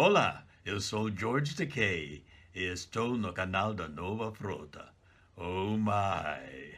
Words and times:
Olá, 0.00 0.46
eu 0.64 0.80
sou 0.80 1.10
George 1.10 1.56
Takei 1.56 2.22
e 2.54 2.62
estou 2.62 3.16
no 3.16 3.32
canal 3.32 3.74
da 3.74 3.88
Nova 3.88 4.32
Frota. 4.32 4.94
Oh 5.36 5.76
my! 5.76 6.76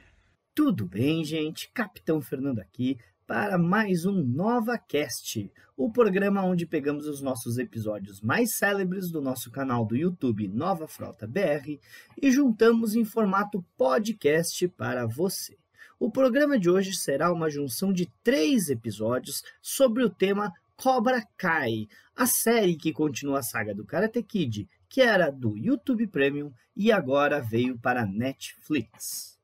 Tudo 0.55 0.87
bem, 0.87 1.23
gente? 1.23 1.71
Capitão 1.75 2.23
Fernando 2.23 2.61
aqui 2.61 2.97
para 3.27 3.59
mais 3.59 4.07
um 4.07 4.25
Nova 4.25 4.79
Cast, 4.79 5.53
o 5.77 5.93
programa 5.93 6.43
onde 6.43 6.65
pegamos 6.65 7.07
os 7.07 7.21
nossos 7.21 7.59
episódios 7.59 8.23
mais 8.23 8.57
célebres 8.57 9.11
do 9.11 9.21
nosso 9.21 9.51
canal 9.51 9.85
do 9.85 9.95
YouTube 9.95 10.49
Nova 10.49 10.89
Frota 10.89 11.27
BR 11.27 11.79
e 12.23 12.33
juntamos 12.33 12.95
em 12.95 13.05
formato 13.05 13.63
podcast 13.77 14.67
para 14.67 15.07
você. 15.07 15.59
O 15.99 16.11
programa 16.11 16.59
de 16.59 16.71
hoje 16.71 16.95
será 16.95 17.31
uma 17.31 17.51
junção 17.51 17.93
de 17.93 18.11
três 18.25 18.71
episódios 18.71 19.43
sobre 19.61 20.03
o 20.03 20.09
tema 20.09 20.51
Cobra 20.83 21.23
Kai, 21.37 21.89
a 22.17 22.25
série 22.25 22.75
que 22.75 22.91
continua 22.91 23.41
a 23.41 23.43
saga 23.43 23.75
do 23.75 23.85
Karate 23.85 24.23
Kid, 24.23 24.67
que 24.89 25.03
era 25.03 25.31
do 25.31 25.55
YouTube 25.55 26.07
Premium 26.07 26.51
e 26.75 26.91
agora 26.91 27.39
veio 27.39 27.79
para 27.79 28.07
Netflix. 28.07 29.39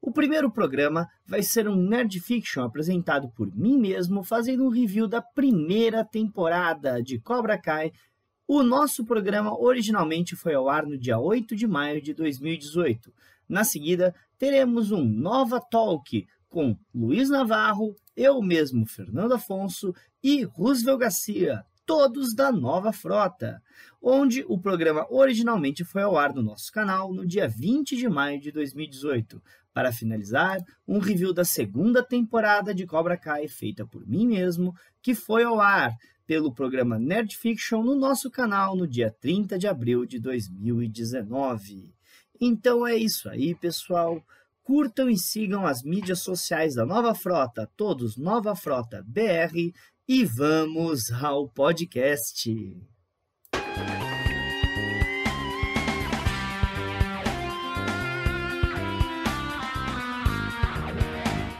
O 0.00 0.12
primeiro 0.12 0.48
programa 0.48 1.08
vai 1.26 1.42
ser 1.42 1.66
um 1.66 1.74
Nerd 1.74 2.20
Fiction 2.20 2.62
apresentado 2.62 3.28
por 3.30 3.52
mim 3.52 3.76
mesmo, 3.76 4.22
fazendo 4.22 4.64
um 4.64 4.68
review 4.68 5.08
da 5.08 5.20
primeira 5.20 6.04
temporada 6.04 7.02
de 7.02 7.18
Cobra 7.18 7.60
Kai. 7.60 7.90
O 8.46 8.62
nosso 8.62 9.04
programa 9.04 9.60
originalmente 9.60 10.36
foi 10.36 10.54
ao 10.54 10.68
ar 10.68 10.86
no 10.86 10.96
dia 10.96 11.18
8 11.18 11.56
de 11.56 11.66
maio 11.66 12.00
de 12.00 12.14
2018. 12.14 13.12
Na 13.48 13.64
seguida, 13.64 14.14
teremos 14.38 14.92
um 14.92 15.04
Nova 15.04 15.60
Talk 15.60 16.28
com 16.48 16.76
Luiz 16.94 17.28
Navarro, 17.28 17.94
eu 18.16 18.40
mesmo, 18.40 18.86
Fernando 18.86 19.32
Afonso 19.32 19.94
e 20.22 20.44
Roosevelt 20.44 21.00
Garcia, 21.00 21.64
todos 21.84 22.34
da 22.34 22.50
Nova 22.50 22.92
Frota, 22.92 23.62
onde 24.02 24.44
o 24.48 24.58
programa 24.58 25.06
originalmente 25.10 25.84
foi 25.84 26.02
ao 26.02 26.16
ar 26.16 26.34
no 26.34 26.42
nosso 26.42 26.72
canal 26.72 27.12
no 27.12 27.26
dia 27.26 27.48
20 27.48 27.96
de 27.96 28.08
maio 28.08 28.40
de 28.40 28.50
2018. 28.50 29.40
Para 29.72 29.92
finalizar, 29.92 30.58
um 30.88 30.98
review 30.98 31.32
da 31.32 31.44
segunda 31.44 32.02
temporada 32.02 32.74
de 32.74 32.86
Cobra 32.86 33.16
Kai 33.16 33.46
feita 33.46 33.86
por 33.86 34.06
mim 34.06 34.26
mesmo, 34.26 34.74
que 35.02 35.14
foi 35.14 35.44
ao 35.44 35.60
ar 35.60 35.94
pelo 36.26 36.52
programa 36.52 36.98
Nerd 36.98 37.36
Fiction 37.36 37.82
no 37.82 37.94
nosso 37.94 38.30
canal 38.30 38.74
no 38.74 38.86
dia 38.86 39.14
30 39.20 39.58
de 39.58 39.68
abril 39.68 40.04
de 40.04 40.18
2019. 40.18 41.94
Então 42.40 42.86
é 42.86 42.96
isso 42.96 43.28
aí, 43.28 43.54
pessoal. 43.54 44.22
Curtam 44.66 45.08
e 45.08 45.16
sigam 45.16 45.64
as 45.64 45.84
mídias 45.84 46.18
sociais 46.18 46.74
da 46.74 46.84
Nova 46.84 47.14
Frota, 47.14 47.70
todos 47.76 48.16
Nova 48.16 48.56
Frota 48.56 49.00
BR, 49.06 49.72
e 50.08 50.24
vamos 50.24 51.08
ao 51.22 51.48
podcast. 51.48 52.50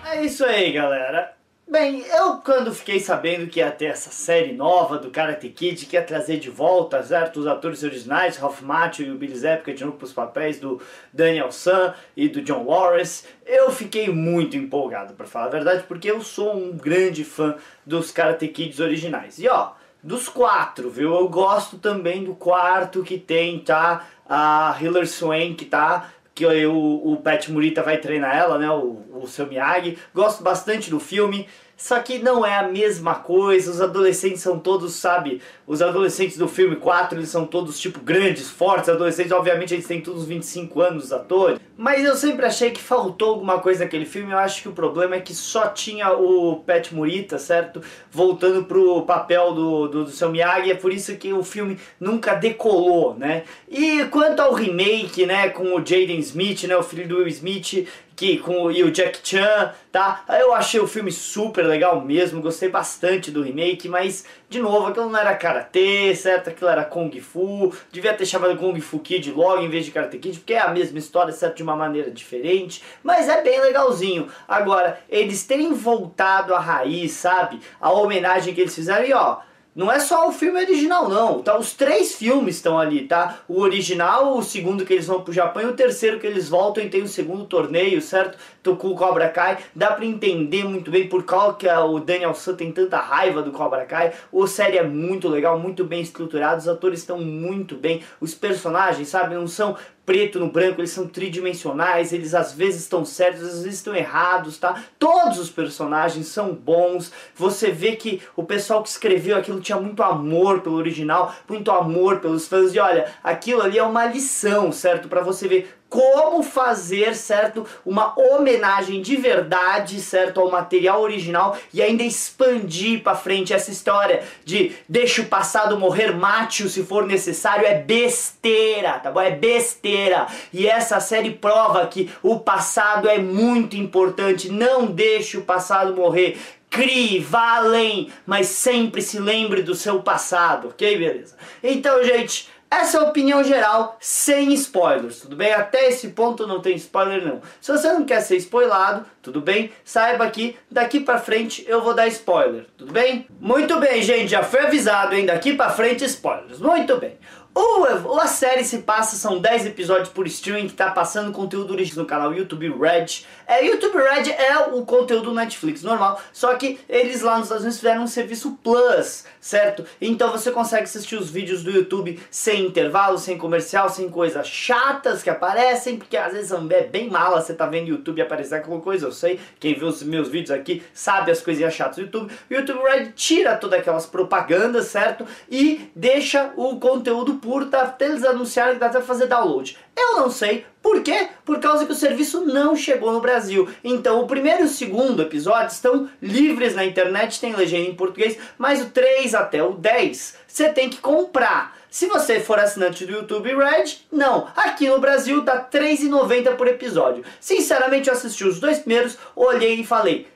É 0.05 0.25
isso 0.25 0.45
aí, 0.45 0.73
galera. 0.73 1.36
Bem, 1.69 2.03
eu 2.07 2.37
quando 2.37 2.73
fiquei 2.73 3.01
sabendo 3.01 3.49
que 3.49 3.59
ia 3.59 3.73
ter 3.73 3.87
essa 3.87 4.09
série 4.09 4.53
nova 4.53 4.99
do 4.99 5.11
Karate 5.11 5.49
Kid, 5.49 5.87
que 5.87 5.97
ia 5.97 6.03
trazer 6.03 6.39
de 6.39 6.49
volta, 6.49 7.03
certo, 7.03 7.41
os 7.41 7.47
atores 7.49 7.83
originais, 7.83 8.37
Ralph 8.37 8.61
Macchio 8.61 9.05
e 9.05 9.11
o 9.11 9.17
Billy 9.17 9.35
Zepka 9.35 9.75
de 9.75 9.85
novo 9.85 9.97
para 9.97 10.05
os 10.05 10.13
papéis 10.13 10.61
do 10.61 10.81
Daniel 11.13 11.51
San 11.51 11.93
e 12.17 12.29
do 12.29 12.41
John 12.41 12.65
Lawrence, 12.65 13.27
eu 13.45 13.73
fiquei 13.73 14.09
muito 14.09 14.57
empolgado, 14.57 15.15
para 15.15 15.27
falar 15.27 15.47
a 15.47 15.51
verdade, 15.51 15.85
porque 15.89 16.09
eu 16.09 16.23
sou 16.23 16.57
um 16.57 16.77
grande 16.77 17.25
fã 17.25 17.57
dos 17.85 18.13
Karate 18.13 18.47
Kids 18.47 18.79
originais. 18.79 19.41
E 19.41 19.49
ó, 19.49 19.73
dos 20.01 20.29
quatro, 20.29 20.89
viu? 20.89 21.13
Eu 21.17 21.29
gosto 21.29 21.79
também 21.79 22.23
do 22.23 22.37
quarto 22.37 23.03
que 23.03 23.19
tem, 23.19 23.59
tá? 23.59 24.07
A 24.29 24.77
Hilary 24.81 25.09
Swank, 25.09 25.65
tá? 25.65 26.13
Que 26.37 26.45
o, 26.67 27.13
o 27.13 27.17
Pat 27.17 27.49
Murita 27.49 27.83
vai 27.83 27.97
treinar 27.97 28.37
ela, 28.37 28.59
né, 28.59 28.71
o, 28.71 29.23
o 29.23 29.27
seu 29.27 29.47
Miyagi. 29.47 29.97
Gosto 30.15 30.43
bastante 30.43 30.91
do 30.91 31.01
filme. 31.01 31.49
Só 31.77 32.01
que 32.01 32.19
não 32.19 32.45
é 32.45 32.57
a 32.57 32.67
mesma 32.67 33.17
coisa, 33.17 33.71
os 33.71 33.83
adolescentes 33.83 34.41
são 34.41 34.59
todos, 34.59 34.95
sabe, 34.95 35.43
os 35.67 35.83
adolescentes 35.83 36.39
do 36.39 36.49
filme 36.49 36.77
4, 36.77 37.19
eles 37.19 37.29
são 37.29 37.45
todos 37.45 37.79
tipo 37.79 38.01
grandes, 38.01 38.49
fortes, 38.49 38.89
adolescentes, 38.89 39.31
obviamente 39.31 39.75
eles 39.75 39.87
têm 39.87 40.01
todos 40.01 40.25
25 40.25 40.81
anos, 40.81 41.05
os 41.05 41.13
atores. 41.13 41.61
Mas 41.77 42.03
eu 42.03 42.17
sempre 42.17 42.47
achei 42.47 42.71
que 42.71 42.81
faltou 42.81 43.29
alguma 43.29 43.59
coisa 43.59 43.85
naquele 43.85 44.07
filme, 44.07 44.33
eu 44.33 44.39
acho 44.39 44.63
que 44.63 44.69
o 44.71 44.73
problema 44.73 45.17
é 45.17 45.21
que 45.21 45.35
só 45.35 45.69
tinha 45.69 46.11
o 46.13 46.57
Pat 46.67 46.93
Morita, 46.93 47.39
certo? 47.39 47.83
Voltando 48.11 48.65
pro 48.65 49.03
papel 49.03 49.53
do, 49.53 49.87
do, 49.87 50.05
do 50.05 50.11
seu 50.11 50.31
Miyagi, 50.31 50.71
é 50.71 50.75
por 50.75 50.91
isso 50.91 51.15
que 51.17 51.31
o 51.35 51.45
filme 51.45 51.79
nunca 52.01 52.35
decolou, 52.35 53.15
né? 53.19 53.43
E 53.69 54.07
quanto 54.07 54.41
ao 54.41 54.55
remake, 54.55 55.27
né, 55.27 55.51
com 55.51 55.75
o 55.75 55.79
Jaden 55.85 56.21
Smith, 56.21 56.65
né, 56.65 56.75
o 56.75 56.83
filho 56.83 57.07
do 57.07 57.19
Will 57.19 57.29
Smith, 57.29 57.87
que 58.17 58.39
com 58.39 58.71
e 58.73 58.83
o 58.83 58.91
Jack 58.91 59.21
Chan, 59.23 59.75
tá? 59.93 60.25
Eu 60.41 60.55
achei 60.55 60.81
o 60.81 60.89
filme 60.89 61.13
super 61.13 61.67
legal 61.67 62.01
mesmo, 62.01 62.41
gostei 62.41 62.71
bastante 62.71 63.31
do 63.31 63.43
remake, 63.43 63.89
mas 63.89 64.25
de 64.49 64.61
novo, 64.61 64.87
aquilo 64.87 65.11
não 65.11 65.19
era 65.19 65.35
karatê, 65.35 66.15
certo? 66.15 66.49
Aquilo 66.49 66.71
era 66.71 66.85
kung 66.85 67.11
fu, 67.21 67.75
devia 67.93 68.15
ter 68.15 68.25
chamado 68.25 68.57
Kung 68.57 68.81
Fu 68.81 69.01
Kid 69.01 69.33
logo 69.33 69.61
em 69.61 69.69
vez 69.69 69.85
de 69.85 69.91
Karate 69.91 70.19
Kid, 70.19 70.39
porque 70.39 70.55
é 70.55 70.61
a 70.61 70.69
mesma 70.69 70.99
história, 70.99 71.33
certo? 71.33 71.57
De 71.57 71.63
uma 71.63 71.77
maneira 71.77 72.11
diferente, 72.11 72.83
mas 73.03 73.29
é 73.29 73.43
bem 73.43 73.61
legalzinho. 73.61 74.29
Agora, 74.49 75.01
eles 75.09 75.45
terem 75.45 75.75
voltado 75.75 76.55
à 76.55 76.59
raiz, 76.59 77.13
sabe? 77.13 77.61
A 77.81 77.91
homenagem 77.91 78.55
que 78.55 78.61
eles 78.61 78.75
fizeram 78.75 79.05
e 79.05 79.13
ó, 79.13 79.39
não 79.77 79.93
é 79.93 80.01
só 80.01 80.27
o 80.27 80.33
filme 80.33 80.59
original, 80.59 81.07
não. 81.07 81.43
Tá? 81.43 81.59
Os 81.59 81.75
três 81.75 82.15
filmes 82.15 82.57
estão 82.57 82.79
ali, 82.79 83.07
tá? 83.07 83.41
O 83.47 83.61
original, 83.61 84.39
o 84.39 84.43
segundo 84.43 84.87
que 84.87 84.93
eles 84.95 85.07
vão 85.07 85.21
pro 85.21 85.35
Japão 85.35 85.63
e 85.63 85.67
o 85.67 85.75
terceiro 85.75 86.19
que 86.19 86.27
eles 86.27 86.49
voltam 86.49 86.83
e 86.83 86.89
tem 86.89 87.03
o 87.03 87.09
segundo 87.09 87.45
torneio, 87.45 88.01
certo? 88.01 88.39
Toku 88.63 88.95
Cobra 88.97 89.29
Kai. 89.29 89.59
Dá 89.75 89.93
pra 89.93 90.07
entender 90.07 90.65
muito 90.65 90.91
bem 90.91 91.07
por 91.07 91.25
qual 91.25 91.55
que 91.55 91.69
o 91.69 91.99
Daniel 91.99 92.35
San 92.35 92.55
tem 92.55 92.73
tanta 92.73 92.97
raiva 92.97 93.43
do 93.43 93.53
Cobra 93.53 93.85
Kai. 93.85 94.15
O 94.33 94.47
série 94.47 94.79
é 94.79 94.83
muito 94.83 95.29
legal, 95.29 95.59
muito 95.59 95.85
bem 95.85 96.01
estruturado. 96.01 96.59
Os 96.59 96.69
atores 96.69 97.01
estão 97.01 97.19
muito 97.19 97.77
bem. 97.77 98.03
Os 98.19 98.35
personagens, 98.35 99.09
sabe? 99.09 99.35
Não 99.35 99.47
são 99.47 99.77
preto 100.07 100.39
no 100.39 100.49
branco, 100.49 100.81
eles 100.81 100.93
são 100.93 101.09
tridimensionais, 101.09 102.13
eles 102.13 102.33
às 102.33 102.53
vezes 102.53 102.83
estão 102.83 103.05
certos, 103.05 103.43
às 103.43 103.63
vezes 103.65 103.81
estão 103.81 103.95
errados, 103.95 104.57
tá? 104.57 104.85
Todos 104.99 105.41
os 105.41 105.51
personagens 105.51 106.29
são 106.29 106.55
bons. 106.55 107.13
Você 107.35 107.73
vê 107.73 107.97
que 107.97 108.23
o 108.37 108.45
pessoal 108.45 108.83
que 108.83 108.89
escreveu 108.89 109.37
aquilo 109.37 109.61
tinha 109.61 109.79
muito 109.79 110.03
amor 110.05 110.61
pelo 110.61 110.77
original, 110.77 111.35
muito 111.49 111.71
amor 111.73 112.21
pelos 112.21 112.47
fãs. 112.47 112.73
E 112.73 112.79
olha, 112.79 113.13
aquilo 113.23 113.61
ali 113.61 113.77
é 113.77 113.83
uma 113.83 114.07
lição, 114.07 114.71
certo? 114.71 115.09
Para 115.09 115.23
você 115.23 115.49
ver 115.49 115.77
como 115.89 116.43
fazer, 116.43 117.15
certo, 117.15 117.67
uma 117.85 118.19
homenagem 118.19 119.01
de 119.01 119.17
verdade, 119.17 120.01
certo, 120.01 120.41
ao 120.41 120.51
material 120.51 121.01
original 121.01 121.57
e 121.73 121.81
ainda 121.81 122.03
expandir 122.03 123.03
para 123.03 123.17
frente 123.17 123.53
essa 123.53 123.71
história 123.71 124.23
de 124.45 124.73
deixa 124.89 125.23
o 125.23 125.27
passado 125.27 125.79
morrer, 125.79 126.13
mate-o 126.13 126.69
se 126.69 126.83
for 126.83 127.07
necessário, 127.07 127.67
é 127.67 127.75
besteira, 127.75 128.99
tá 128.99 129.11
bom? 129.11 129.21
É 129.21 129.31
besteira. 129.31 130.27
E 130.53 130.67
essa 130.67 130.99
série 131.01 131.31
prova 131.31 131.87
que 131.87 132.11
o 132.23 132.41
passado 132.41 133.09
é 133.09 133.19
muito 133.19 133.77
importante, 133.77 134.51
não 134.51 134.87
deixe 134.87 135.37
o 135.37 135.43
passado 135.43 135.95
morrer. 135.95 136.37
Crie, 136.69 137.21
vá 137.21 137.57
além, 137.57 138.11
mas 138.27 138.49
sempre 138.49 139.01
se 139.01 139.19
lembre 139.19 139.63
do 139.63 139.75
seu 139.75 140.03
passado, 140.03 140.69
ok? 140.69 140.99
Beleza? 140.99 141.37
Então, 141.63 142.03
gente, 142.05 142.49
essa 142.71 142.99
é 142.99 143.01
a 143.01 143.05
opinião 143.05 143.45
geral, 143.45 143.97
sem 144.01 144.53
spoilers, 144.55 145.21
tudo 145.21 145.37
bem? 145.37 145.53
Até 145.53 145.89
esse 145.89 146.09
ponto 146.09 146.47
não 146.47 146.61
tem 146.61 146.75
spoiler 146.77 147.25
não. 147.25 147.41
Se 147.61 147.71
você 147.71 147.93
não 147.93 148.05
quer 148.05 148.21
ser 148.21 148.37
spoilado, 148.37 149.07
tudo 149.23 149.41
bem? 149.41 149.73
Saiba 149.85 150.29
que 150.31 150.57
daqui 150.71 151.01
pra 151.01 151.19
frente 151.19 151.65
eu 151.69 151.83
vou 151.83 151.95
dar 151.95 152.09
spoiler, 152.09 152.67
tudo 152.77 152.93
bem? 152.93 153.27
Muito 153.41 153.79
bem, 153.79 154.03
gente, 154.03 154.29
já 154.29 154.43
foi 154.43 154.61
avisado, 154.61 155.15
hein? 155.15 155.27
Daqui 155.27 155.55
pra 155.55 155.71
frente 155.71 156.05
spoilers, 156.05 156.59
muito 156.59 156.97
bem. 156.97 157.17
Ou 157.59 158.21
a 158.21 158.27
série 158.27 158.65
se 158.65 158.81
passa, 158.81 159.17
são 159.17 159.39
10 159.39 159.65
episódios 159.65 160.11
por 160.11 160.27
streaming 160.27 160.69
que 160.69 160.75
tá 160.75 160.91
passando 160.91 161.33
conteúdo 161.33 161.73
original 161.73 162.03
no 162.03 162.09
canal 162.09 162.35
YouTube 162.35 162.69
Red. 162.69 163.25
É, 163.47 163.65
YouTube 163.65 163.97
Red 163.97 164.31
é 164.31 164.59
o 164.75 164.85
conteúdo 164.85 165.33
Netflix 165.33 165.83
normal, 165.83 166.21
só 166.35 166.55
que 166.57 166.79
eles 166.87 167.23
lá 167.23 167.37
nos 167.37 167.45
Estados 167.45 167.63
Unidos 167.63 167.79
fizeram 167.79 168.03
um 168.03 168.07
serviço 168.07 168.59
Plus, 168.63 169.25
certo? 169.41 169.87
Então 170.01 170.31
você 170.31 170.51
consegue 170.51 170.83
assistir 170.83 171.17
os 171.17 171.31
vídeos 171.31 171.63
do 171.63 171.71
YouTube 171.71 172.21
sem 172.31 172.67
intervalo, 172.67 173.17
sem 173.17 173.39
comercial, 173.39 173.89
sem 173.89 174.11
coisas 174.11 174.47
chatas 174.47 175.23
que 175.23 175.31
aparecem, 175.31 175.97
porque 175.97 176.17
às 176.17 176.35
vezes 176.35 176.53
é 176.53 176.83
bem 176.83 177.09
mala, 177.09 177.41
você 177.41 177.55
tá 177.55 177.65
vendo 177.65 177.89
YouTube 177.89 178.21
aparecer 178.21 178.57
alguma 178.57 178.81
coisa, 178.81 179.07
eu 179.07 179.13
sei, 179.13 179.41
quem 179.59 179.75
viu 179.75 179.89
os 179.89 180.03
meus 180.03 180.29
vídeos 180.29 180.51
aqui 180.51 180.83
sabe 180.93 181.31
as 181.31 181.41
coisinhas 181.41 181.73
chatas 181.73 181.97
do 181.97 182.03
YouTube. 182.03 182.33
O 182.51 182.55
YouTube 182.55 182.83
Red 182.83 183.13
tira 183.13 183.57
todas 183.57 183.81
aquelas 183.81 184.05
propagandas, 184.05 184.87
certo? 184.87 185.25
E 185.51 185.91
deixa 185.95 186.53
o 186.57 186.79
conteúdo 186.79 187.35
puro, 187.47 187.67
tá? 187.67 187.97
Eles 188.01 188.25
anunciaram 188.25 188.75
que 188.75 188.81
dá 188.81 188.87
até 188.87 189.01
fazer 189.01 189.29
download. 189.29 189.79
Eu 189.97 190.17
não 190.17 190.29
sei, 190.29 190.67
por 190.83 191.01
quê? 191.01 191.29
Por 191.45 191.61
causa 191.61 191.87
que 191.87 191.93
o 191.93 191.97
serviço 191.97 192.45
não 192.45 192.75
chegou 192.75 193.13
no 193.13 193.21
Brasil. 193.21 193.69
Então, 193.85 194.21
o 194.21 194.27
primeiro 194.27 194.63
e 194.63 194.65
o 194.65 194.69
segundo 194.69 195.23
episódio 195.23 195.73
estão 195.73 196.11
livres 196.21 196.75
na 196.75 196.85
internet, 196.85 197.41
tem 197.41 197.55
legenda 197.55 197.89
em 197.89 197.95
português, 197.95 198.37
mas 198.59 198.83
o 198.83 198.91
3 198.91 199.33
até 199.35 199.63
o 199.63 199.75
10 199.75 200.39
você 200.49 200.69
tem 200.71 200.91
que 200.91 200.99
comprar. 200.99 201.77
Se 201.89 202.07
você 202.07 202.41
for 202.41 202.59
assinante 202.59 203.07
do 203.07 203.13
YouTube 203.13 203.55
Red, 203.55 203.99
não. 204.11 204.49
Aqui 204.57 204.89
no 204.89 204.99
Brasil 204.99 205.45
tá 205.45 205.55
R$ 205.55 205.79
3,90 205.79 206.57
por 206.57 206.67
episódio. 206.67 207.25
Sinceramente, 207.41 208.09
eu 208.09 208.15
assisti 208.15 208.45
os 208.45 208.59
dois 208.59 208.81
primeiros, 208.81 209.17
olhei 209.37 209.81
e 209.81 209.87
falei, 209.87 210.27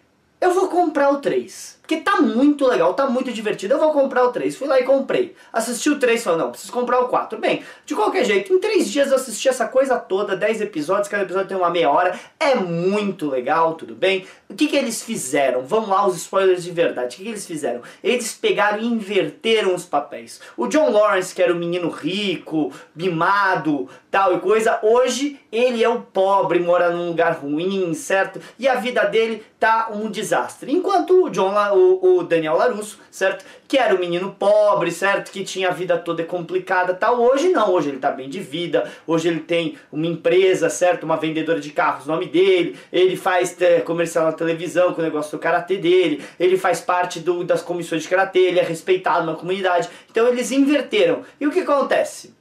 eu 0.41 0.53
vou 0.55 0.69
comprar 0.69 1.11
o 1.11 1.19
3. 1.19 1.80
Porque 1.91 2.05
tá 2.05 2.21
muito 2.21 2.69
legal, 2.69 2.95
tá 2.95 3.09
muito 3.09 3.33
divertido. 3.33 3.75
Eu 3.75 3.81
vou 3.81 3.93
comprar 3.93 4.23
o 4.23 4.31
3. 4.31 4.55
Fui 4.55 4.69
lá 4.69 4.79
e 4.79 4.85
comprei. 4.85 5.35
Assisti 5.53 5.91
o 5.91 5.99
3 5.99 6.21
e 6.21 6.23
falei, 6.23 6.39
não, 6.39 6.53
preciso 6.53 6.73
comprar 6.73 7.01
o 7.01 7.09
4. 7.09 7.37
Bem, 7.37 7.65
de 7.85 7.97
qualquer 7.97 8.25
jeito, 8.25 8.53
em 8.53 8.61
3 8.61 8.89
dias 8.89 9.09
eu 9.11 9.17
assisti 9.17 9.49
essa 9.49 9.67
coisa 9.67 9.99
toda, 9.99 10.37
10 10.37 10.61
episódios, 10.61 11.09
cada 11.09 11.25
episódio 11.25 11.49
tem 11.49 11.57
uma 11.57 11.69
meia 11.69 11.91
hora. 11.91 12.17
É 12.39 12.55
muito 12.55 13.29
legal, 13.29 13.75
tudo 13.75 13.97
bem? 13.97 14.25
O 14.49 14.55
que, 14.55 14.69
que 14.69 14.77
eles 14.77 15.03
fizeram? 15.03 15.63
Vamos 15.63 15.89
lá, 15.89 16.07
os 16.07 16.15
spoilers 16.15 16.63
de 16.63 16.71
verdade. 16.71 17.17
O 17.17 17.19
que, 17.19 17.25
que 17.25 17.31
eles 17.31 17.45
fizeram? 17.45 17.83
Eles 18.05 18.35
pegaram 18.35 18.79
e 18.79 18.87
inverteram 18.87 19.75
os 19.75 19.85
papéis. 19.85 20.41
O 20.57 20.69
John 20.69 20.93
Lawrence, 20.93 21.35
que 21.35 21.43
era 21.43 21.53
o 21.53 21.57
menino 21.57 21.89
rico, 21.89 22.73
mimado, 22.95 23.89
tal 24.13 24.37
e 24.37 24.41
coisa, 24.41 24.79
hoje 24.83 25.41
ele 25.51 25.83
é 25.83 25.89
o 25.89 26.03
pobre, 26.03 26.61
mora 26.61 26.91
num 26.91 27.09
lugar 27.09 27.33
ruim, 27.33 27.93
certo? 27.95 28.41
E 28.59 28.69
a 28.69 28.77
vida 28.77 29.05
dele 29.05 29.45
tá 29.59 29.91
um 29.93 30.11
desastre. 30.11 30.73
Enquanto 30.73 31.25
o 31.25 31.31
John, 31.31 31.57
o, 31.81 32.19
o 32.19 32.23
Daniel 32.23 32.57
Larusso, 32.57 32.99
certo? 33.11 33.45
Que 33.67 33.79
era 33.79 33.95
o 33.95 33.99
menino 33.99 34.35
pobre, 34.39 34.91
certo? 34.91 35.31
Que 35.31 35.45
tinha 35.45 35.69
a 35.69 35.73
vida 35.73 35.97
toda 35.97 36.23
complicada 36.25 36.95
tal. 36.95 37.21
Hoje 37.21 37.49
não, 37.49 37.73
hoje 37.73 37.89
ele 37.89 37.99
tá 37.99 38.11
bem 38.11 38.29
de 38.29 38.41
vida, 38.41 38.91
hoje 39.07 39.29
ele 39.29 39.41
tem 39.41 39.77
uma 39.91 40.07
empresa, 40.07 40.69
certo? 40.69 41.05
Uma 41.05 41.17
vendedora 41.17 41.61
de 41.61 41.71
carros, 41.71 42.07
nome 42.07 42.27
dele, 42.27 42.77
ele 42.93 43.17
faz 43.17 43.61
é, 43.61 43.81
comercial 43.81 44.27
na 44.27 44.33
televisão 44.33 44.93
com 44.93 45.01
o 45.01 45.05
negócio 45.05 45.37
do 45.37 45.41
karatê 45.41 45.77
dele, 45.77 46.23
ele 46.39 46.57
faz 46.57 46.81
parte 46.81 47.21
do, 47.21 47.45
das 47.45 47.63
comissões 47.63 48.03
de 48.03 48.09
karatê, 48.09 48.41
ele 48.41 48.61
é 48.61 48.65
respeitado 48.65 49.27
na 49.27 49.35
comunidade. 49.35 49.89
Então 50.11 50.27
eles 50.29 50.51
inverteram. 50.51 51.23
E 51.41 51.47
o 51.47 51.51
que 51.51 51.61
acontece? 51.61 52.35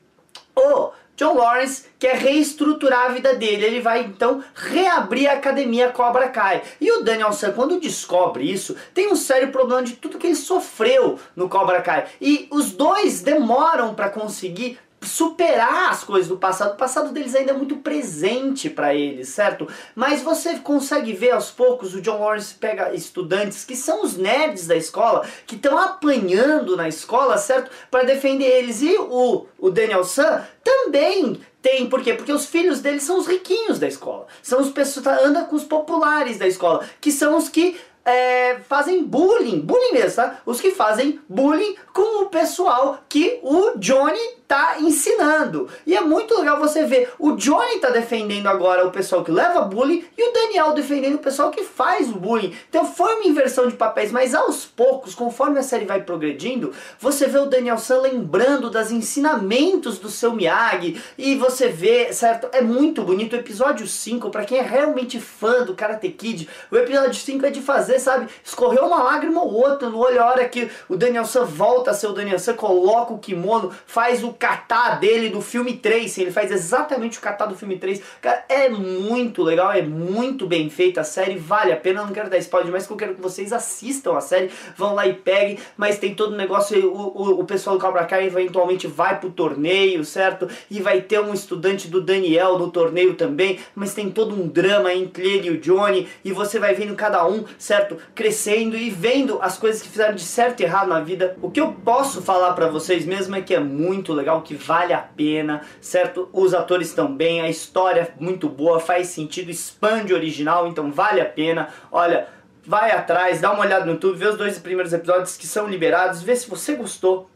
O 0.55 0.91
John 1.19 1.33
Lawrence 1.33 1.83
quer 1.99 2.15
reestruturar 2.15 3.07
a 3.07 3.09
vida 3.09 3.35
dele. 3.35 3.65
Ele 3.65 3.81
vai 3.81 4.05
então 4.05 4.41
reabrir 4.55 5.27
a 5.27 5.33
academia 5.33 5.89
Cobra 5.89 6.29
Kai. 6.29 6.63
E 6.79 6.89
o 6.93 7.03
Daniel 7.03 7.33
San, 7.33 7.51
quando 7.51 7.77
descobre 7.77 8.49
isso, 8.49 8.77
tem 8.93 9.11
um 9.11 9.17
sério 9.17 9.51
problema 9.51 9.83
de 9.83 9.97
tudo 9.97 10.17
que 10.17 10.27
ele 10.27 10.35
sofreu 10.35 11.19
no 11.35 11.49
Cobra 11.49 11.81
Kai. 11.81 12.05
E 12.21 12.47
os 12.49 12.71
dois 12.71 13.19
demoram 13.19 13.93
para 13.93 14.09
conseguir 14.09 14.79
superar 15.01 15.91
as 15.91 16.03
coisas 16.03 16.27
do 16.27 16.37
passado. 16.37 16.73
O 16.73 16.77
passado 16.77 17.11
deles 17.11 17.35
ainda 17.35 17.51
é 17.51 17.53
muito 17.53 17.77
presente 17.77 18.69
para 18.69 18.93
eles, 18.93 19.29
certo? 19.29 19.67
Mas 19.95 20.21
você 20.21 20.59
consegue 20.59 21.13
ver 21.13 21.31
aos 21.31 21.51
poucos 21.51 21.95
o 21.95 22.01
John 22.01 22.19
Lawrence 22.19 22.53
pega 22.53 22.93
estudantes 22.93 23.63
que 23.63 23.75
são 23.75 24.03
os 24.03 24.17
nerds 24.17 24.67
da 24.67 24.75
escola, 24.75 25.25
que 25.45 25.55
estão 25.55 25.77
apanhando 25.77 26.75
na 26.75 26.87
escola, 26.87 27.37
certo? 27.37 27.71
Para 27.89 28.03
defender 28.03 28.45
eles. 28.45 28.81
E 28.81 28.95
o, 28.97 29.45
o 29.57 29.69
Daniel 29.69 30.03
San 30.03 30.45
também 30.63 31.39
tem, 31.61 31.89
por 31.89 32.01
quê? 32.01 32.13
Porque 32.13 32.31
os 32.31 32.45
filhos 32.45 32.79
dele 32.79 32.99
são 32.99 33.17
os 33.17 33.27
riquinhos 33.27 33.79
da 33.79 33.87
escola. 33.87 34.27
São 34.41 34.61
os 34.61 34.69
pessoas 34.69 35.05
que 35.05 35.25
andam 35.25 35.45
com 35.45 35.55
os 35.55 35.63
populares 35.63 36.37
da 36.37 36.47
escola, 36.47 36.85
que 37.01 37.11
são 37.11 37.37
os 37.37 37.49
que 37.49 37.77
é, 38.05 38.59
fazem 38.67 39.03
bullying, 39.03 39.59
bullying 39.59 39.93
mesmo, 39.93 40.15
tá? 40.15 40.41
Os 40.45 40.61
que 40.61 40.71
fazem 40.71 41.19
bullying 41.27 41.75
com 41.93 42.23
o 42.23 42.29
pessoal 42.29 43.03
que 43.09 43.39
o 43.43 43.77
Johnny 43.77 44.38
tá 44.49 44.77
ensinando. 44.79 45.67
E 45.85 45.95
é 45.95 46.01
muito 46.01 46.35
legal 46.35 46.59
você 46.59 46.83
ver 46.83 47.13
o 47.19 47.33
Johnny 47.33 47.79
tá 47.79 47.91
defendendo 47.91 48.47
agora 48.47 48.87
o 48.87 48.89
pessoal 48.89 49.23
que 49.23 49.29
leva 49.29 49.61
bullying 49.61 50.03
e 50.17 50.27
o 50.27 50.33
Daniel 50.33 50.73
defendendo 50.73 51.15
o 51.15 51.19
pessoal 51.19 51.51
que 51.51 51.63
faz 51.63 52.09
o 52.09 52.15
bullying. 52.15 52.55
Então 52.67 52.83
foi 52.83 53.13
uma 53.13 53.27
inversão 53.27 53.67
de 53.67 53.75
papéis, 53.75 54.11
mas 54.11 54.33
aos 54.33 54.65
poucos, 54.65 55.13
conforme 55.13 55.59
a 55.59 55.63
série 55.63 55.85
vai 55.85 56.01
progredindo, 56.01 56.73
você 56.99 57.27
vê 57.27 57.37
o 57.37 57.45
Daniel 57.45 57.77
San 57.77 58.01
lembrando 58.01 58.71
das 58.71 58.91
ensinamentos 58.91 59.99
do 59.99 60.09
seu 60.09 60.33
Miyagi 60.33 60.99
e 61.15 61.35
você 61.35 61.67
vê, 61.67 62.11
certo? 62.11 62.49
É 62.51 62.59
muito 62.59 63.03
bonito. 63.03 63.33
O 63.33 63.39
episódio 63.39 63.85
5, 63.85 64.31
para 64.31 64.45
quem 64.45 64.57
é 64.57 64.63
realmente 64.63 65.19
fã 65.19 65.63
do 65.63 65.75
Karate 65.75 66.09
Kid, 66.09 66.49
o 66.71 66.75
episódio 66.75 67.13
5 67.13 67.45
é 67.45 67.51
de 67.51 67.61
fazer, 67.61 67.99
sabe? 67.99 68.27
Escorreu 68.43 68.87
uma 68.87 69.03
lágrima 69.03 69.43
ou 69.43 69.53
outra 69.53 69.87
no 69.89 69.99
olho 69.99 70.19
a 70.19 70.25
hora 70.25 70.49
que 70.49 70.71
o 70.89 70.97
Daniel 70.97 71.25
San 71.25 71.45
volta 71.45 71.91
a 71.91 71.93
ser 71.93 72.07
o 72.07 72.13
Daniel 72.13 72.39
San, 72.39 72.55
coloca 72.55 73.13
o 73.13 73.19
kimono, 73.19 73.71
faz 73.85 74.23
o 74.23 74.38
catar 74.39 74.99
dele 74.99 75.29
do 75.29 75.41
filme 75.41 75.73
3. 75.73 76.17
Ele 76.17 76.31
faz 76.31 76.49
exatamente 76.49 77.17
o 77.17 77.21
catar 77.21 77.45
do 77.45 77.55
filme 77.55 77.77
3. 77.77 78.01
Cara, 78.21 78.45
é 78.47 78.69
muito 78.69 79.43
legal, 79.43 79.71
é 79.71 79.81
muito 79.81 80.47
bem 80.47 80.69
feita 80.69 81.01
a 81.01 81.03
série, 81.03 81.37
vale 81.37 81.73
a 81.73 81.77
pena. 81.77 81.99
Eu 81.99 82.05
não 82.05 82.13
quero 82.13 82.29
dar 82.29 82.37
spoiler, 82.37 82.71
mas 82.71 82.89
eu 82.89 82.95
quero 82.95 83.15
que 83.15 83.21
vocês 83.21 83.51
assistam 83.51 84.17
a 84.17 84.21
série, 84.21 84.49
vão 84.77 84.95
lá 84.95 85.05
e 85.05 85.13
peguem. 85.13 85.59
Mas 85.75 85.99
tem 85.99 86.15
todo 86.15 86.33
o 86.33 86.37
negócio, 86.37 86.89
o, 86.89 87.21
o, 87.21 87.39
o 87.41 87.43
pessoal 87.43 87.77
do 87.77 87.81
Cobra 87.81 88.05
Kai 88.05 88.25
eventualmente 88.25 88.87
vai 88.87 89.19
pro 89.19 89.29
torneio, 89.29 90.05
certo? 90.05 90.47
E 90.71 90.81
vai 90.81 91.01
ter 91.01 91.19
um 91.19 91.33
estudante 91.33 91.89
do 91.89 92.01
Daniel 92.01 92.57
no 92.57 92.71
torneio 92.71 93.15
também. 93.15 93.59
Mas 93.75 93.93
tem 93.93 94.09
todo 94.09 94.33
um 94.33 94.47
drama 94.47 94.93
entre 94.93 95.27
ele 95.27 95.49
e 95.49 95.51
o 95.51 95.59
Johnny. 95.59 96.07
E 96.23 96.31
você 96.31 96.59
vai 96.59 96.73
vendo 96.73 96.95
cada 96.95 97.27
um, 97.27 97.43
certo? 97.57 97.97
Crescendo 98.15 98.77
e 98.77 98.89
vendo 98.89 99.37
as 99.41 99.57
coisas 99.57 99.81
que 99.81 99.89
fizeram 99.89 100.15
de 100.15 100.23
certo 100.23 100.61
e 100.61 100.63
errado 100.63 100.87
na 100.87 101.01
vida. 101.01 101.35
O 101.41 101.51
que 101.51 101.59
eu 101.59 101.73
posso 101.83 102.21
falar 102.21 102.53
para 102.53 102.69
vocês 102.69 103.05
mesmo 103.05 103.35
é 103.35 103.41
que 103.41 103.53
é 103.53 103.59
muito 103.59 104.13
legal 104.13 104.28
legal, 104.29 104.41
que 104.41 104.53
vale 104.53 104.93
a 104.93 104.99
pena, 104.99 105.61
certo? 105.81 106.29
Os 106.31 106.53
atores 106.53 106.89
estão 106.89 107.13
bem, 107.13 107.41
a 107.41 107.49
história 107.49 108.01
é 108.01 108.23
muito 108.23 108.47
boa, 108.47 108.79
faz 108.79 109.07
sentido, 109.07 109.49
expande 109.49 110.13
o 110.13 110.15
original, 110.15 110.67
então 110.67 110.91
vale 110.91 111.19
a 111.19 111.25
pena. 111.25 111.69
Olha, 111.91 112.27
vai 112.65 112.91
atrás, 112.91 113.41
dá 113.41 113.51
uma 113.51 113.61
olhada 113.61 113.85
no 113.85 113.93
YouTube, 113.93 114.17
vê 114.17 114.27
os 114.27 114.37
dois 114.37 114.59
primeiros 114.59 114.93
episódios 114.93 115.35
que 115.35 115.47
são 115.47 115.67
liberados, 115.67 116.21
vê 116.21 116.35
se 116.35 116.49
você 116.49 116.75
gostou. 116.75 117.29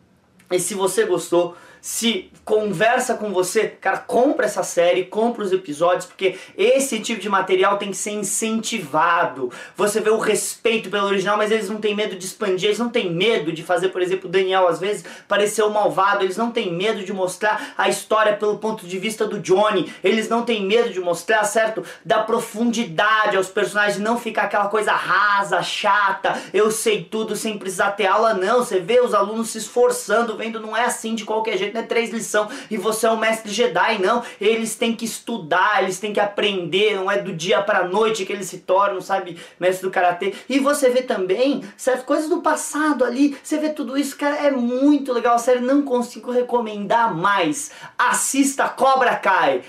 E 0.52 0.60
se 0.60 0.76
você 0.76 1.06
gostou, 1.06 1.58
se 1.84 2.32
conversa 2.46 3.16
com 3.16 3.34
você, 3.34 3.68
cara, 3.68 3.98
compra 3.98 4.46
essa 4.46 4.64
série, 4.64 5.04
compra 5.04 5.44
os 5.44 5.52
episódios, 5.52 6.06
porque 6.06 6.38
esse 6.58 7.02
tipo 7.02 7.20
de 7.20 7.28
material 7.28 7.78
tem 7.78 7.92
que 7.92 7.98
ser 7.98 8.12
incentivado. 8.12 9.52
Você 9.76 10.00
vê 10.00 10.10
o 10.10 10.18
respeito 10.18 10.90
pelo 10.90 11.08
original, 11.08 11.36
mas 11.36 11.52
eles 11.52 11.70
não 11.70 11.82
têm 11.82 11.94
medo 11.94 12.16
de 12.16 12.26
expandir, 12.26 12.70
eles 12.70 12.80
não 12.80 12.88
têm 12.88 13.12
medo 13.12 13.52
de 13.52 13.64
fazer, 13.64 13.90
por 13.90 14.02
exemplo, 14.02 14.30
o 14.30 14.32
Daniel 14.32 14.66
às 14.66 14.80
vezes 14.80 15.04
parecer 15.28 15.62
o 15.62 15.70
malvado, 15.70 16.24
eles 16.24 16.38
não 16.38 16.52
têm 16.52 16.72
medo 16.72 17.04
de 17.04 17.12
mostrar 17.12 17.74
a 17.78 17.90
história 17.90 18.38
pelo 18.38 18.58
ponto 18.60 18.88
de 18.88 18.98
vista 18.98 19.28
do 19.28 19.42
Johnny, 19.42 19.92
eles 20.02 20.30
não 20.30 20.46
têm 20.46 20.66
medo 20.66 20.90
de 20.90 21.02
mostrar, 21.02 21.44
certo, 21.44 21.84
da 22.06 22.24
profundidade 22.24 23.36
aos 23.36 23.50
personagens, 23.50 24.00
não 24.00 24.18
ficar 24.18 24.44
aquela 24.44 24.70
coisa 24.70 24.94
rasa, 24.94 25.62
chata, 25.62 26.42
eu 26.54 26.72
sei 26.72 27.04
tudo 27.04 27.36
sem 27.36 27.58
precisar 27.58 27.92
ter 27.92 28.06
aula, 28.06 28.34
não. 28.34 28.60
Você 28.60 28.80
vê 28.80 29.02
os 29.02 29.14
alunos 29.14 29.50
se 29.50 29.58
esforçando, 29.58 30.38
vendo, 30.38 30.62
não 30.62 30.78
é 30.78 30.86
assim 30.86 31.14
de 31.14 31.26
qualquer 31.26 31.58
jeito 31.58 31.73
não 31.74 31.82
é 31.82 31.84
três 31.86 32.12
lição 32.12 32.50
e 32.70 32.78
você 32.78 33.06
é 33.06 33.12
um 33.12 33.18
mestre 33.18 33.52
Jedi, 33.52 34.00
não. 34.00 34.24
Eles 34.40 34.76
têm 34.76 34.96
que 34.96 35.06
estudar, 35.06 35.84
eles 35.84 36.00
têm 36.00 36.14
que 36.14 36.20
aprender, 36.20 36.96
não 36.96 37.10
é 37.10 37.18
do 37.18 37.34
dia 37.34 37.62
pra 37.62 37.88
noite 37.88 38.26
que 38.26 38.34
eles 38.34 38.48
se 38.48 38.60
tornam, 38.60 39.02
sabe, 39.02 39.38
mestre 39.60 39.88
do 39.88 39.92
karatê. 39.92 40.34
E 40.48 40.60
você 40.60 40.90
vê 40.90 41.02
também, 41.02 41.64
certo, 41.78 42.06
coisas 42.06 42.30
do 42.30 42.42
passado 42.42 43.04
ali, 43.04 43.38
você 43.44 43.58
vê 43.58 43.70
tudo 43.70 43.98
isso, 43.98 44.18
cara, 44.18 44.36
é 44.36 44.52
muito 44.52 45.12
legal, 45.14 45.36
a 45.36 45.40
série 45.40 45.60
não 45.60 45.82
consigo 45.82 46.32
recomendar 46.32 47.14
mais. 47.14 47.72
Assista 47.98 48.68
Cobra 48.70 49.16
Kai. 49.16 49.62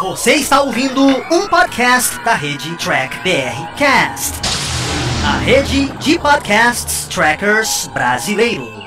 Você 0.00 0.34
está 0.36 0.62
ouvindo 0.62 1.04
um 1.04 1.46
podcast 1.48 2.18
da 2.20 2.32
rede 2.32 2.74
Track 2.76 3.14
BR 3.18 3.76
Cast, 3.76 4.40
a 5.26 5.36
rede 5.38 5.86
de 5.98 6.18
podcasts 6.18 7.06
trackers 7.08 7.88
brasileiros. 7.88 8.81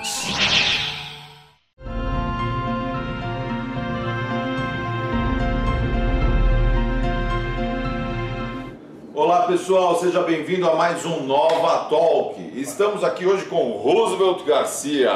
Olá 9.46 9.52
pessoal, 9.60 9.96
seja 10.00 10.22
bem-vindo 10.22 10.68
a 10.68 10.74
mais 10.74 11.06
um 11.06 11.22
Nova 11.22 11.88
Talk. 11.88 12.36
Estamos 12.56 13.04
aqui 13.04 13.28
hoje 13.28 13.46
com 13.46 13.74
Roosevelt 13.74 14.44
Garcia. 14.44 15.12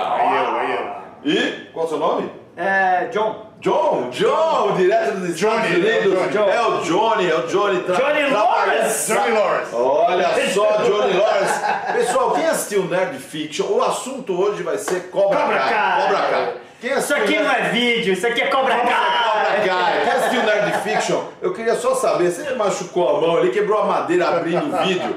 E 1.26 1.68
qual 1.74 1.86
é 1.86 1.88
o 1.88 1.90
seu 1.90 1.98
nome? 1.98 2.32
É, 2.56 3.06
John. 3.06 3.48
John, 3.60 4.10
John, 4.12 4.76
direto 4.78 5.16
dos 5.16 5.30
Estados 5.32 5.68
Johnny, 5.68 5.76
Unidos. 5.78 6.14
é 6.14 6.28
o 6.28 6.30
Johnny. 6.30 6.52
É 6.52 6.62
o 6.62 6.78
Johnny, 6.84 7.30
é 7.32 7.36
o 7.36 7.48
Johnny. 7.48 7.80
Tra 7.80 7.96
Johnny 7.96 8.30
Lawrence. 8.30 9.12
Johnny 9.12 9.32
Lawrence. 9.32 9.76
Olha 9.76 10.28
só, 10.54 10.78
Johnny 10.84 11.14
Lawrence. 11.18 11.60
Pessoal, 11.94 12.32
quem 12.34 12.46
assistiu 12.46 12.84
Nerd 12.84 13.18
Fiction, 13.18 13.66
o 13.66 13.82
assunto 13.82 14.40
hoje 14.40 14.62
vai 14.62 14.78
ser 14.78 15.10
Cobra, 15.10 15.40
Cobra 15.40 15.58
Kai. 15.58 16.02
Cobra 16.04 16.18
Kai. 16.30 16.54
Quem 16.80 16.92
Isso 16.92 17.00
assistiu 17.00 17.18
aqui 17.18 17.40
não 17.40 17.52
é 17.52 17.62
vídeo, 17.72 18.14
isso 18.14 18.28
aqui 18.28 18.42
é 18.42 18.48
Cobra 18.48 18.76
Kai. 18.76 18.86
Cobra 18.86 19.68
Kai. 19.68 20.04
Quer 20.06 20.12
assistir 20.12 20.38
o 20.38 20.44
Nerd 20.44 20.59
Fiction? 21.00 21.24
Eu 21.42 21.54
queria 21.54 21.76
só 21.76 21.96
saber, 21.96 22.30
você 22.32 22.50
machucou 22.56 23.10
a 23.18 23.22
mão, 23.22 23.40
ele 23.40 23.52
quebrou 23.52 23.80
a 23.80 23.86
madeira 23.86 24.28
abrindo 24.30 24.74
o 24.74 24.78
vídeo. 24.84 25.16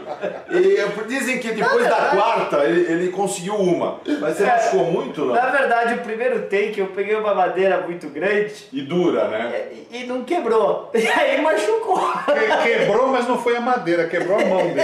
E 0.50 0.76
eh, 0.76 0.88
dizem 1.08 1.38
que 1.38 1.52
depois 1.52 1.84
da 1.88 1.96
quarta 2.10 2.64
ele, 2.64 2.90
ele 2.92 3.08
conseguiu 3.12 3.54
uma. 3.56 4.00
Mas 4.20 4.36
você 4.36 4.44
É. 4.44 4.46
machucou 4.46 4.84
muito, 4.84 5.24
não? 5.24 5.34
Na 5.34 5.46
verdade, 5.50 5.94
o 5.94 5.98
primeiro 5.98 6.42
take 6.42 6.78
eu 6.78 6.86
peguei 6.88 7.14
uma 7.16 7.34
madeira 7.34 7.78
muito 7.80 8.08
grande 8.08 8.52
E 8.72 8.80
dura, 8.82 9.28
né? 9.28 9.68
e, 9.90 10.02
e 10.02 10.06
não 10.06 10.22
quebrou. 10.24 10.90
E 11.02 11.06
aí 11.06 11.40
machucou. 11.40 11.98
Que- 12.26 12.62
Quebrou, 12.72 13.08
mas 13.08 13.26
não 13.26 13.38
foi 13.38 13.56
a 13.56 13.60
madeira, 13.60 14.06
quebrou 14.06 14.38
a 14.38 14.44
mão 14.44 14.58
dele. 14.68 14.80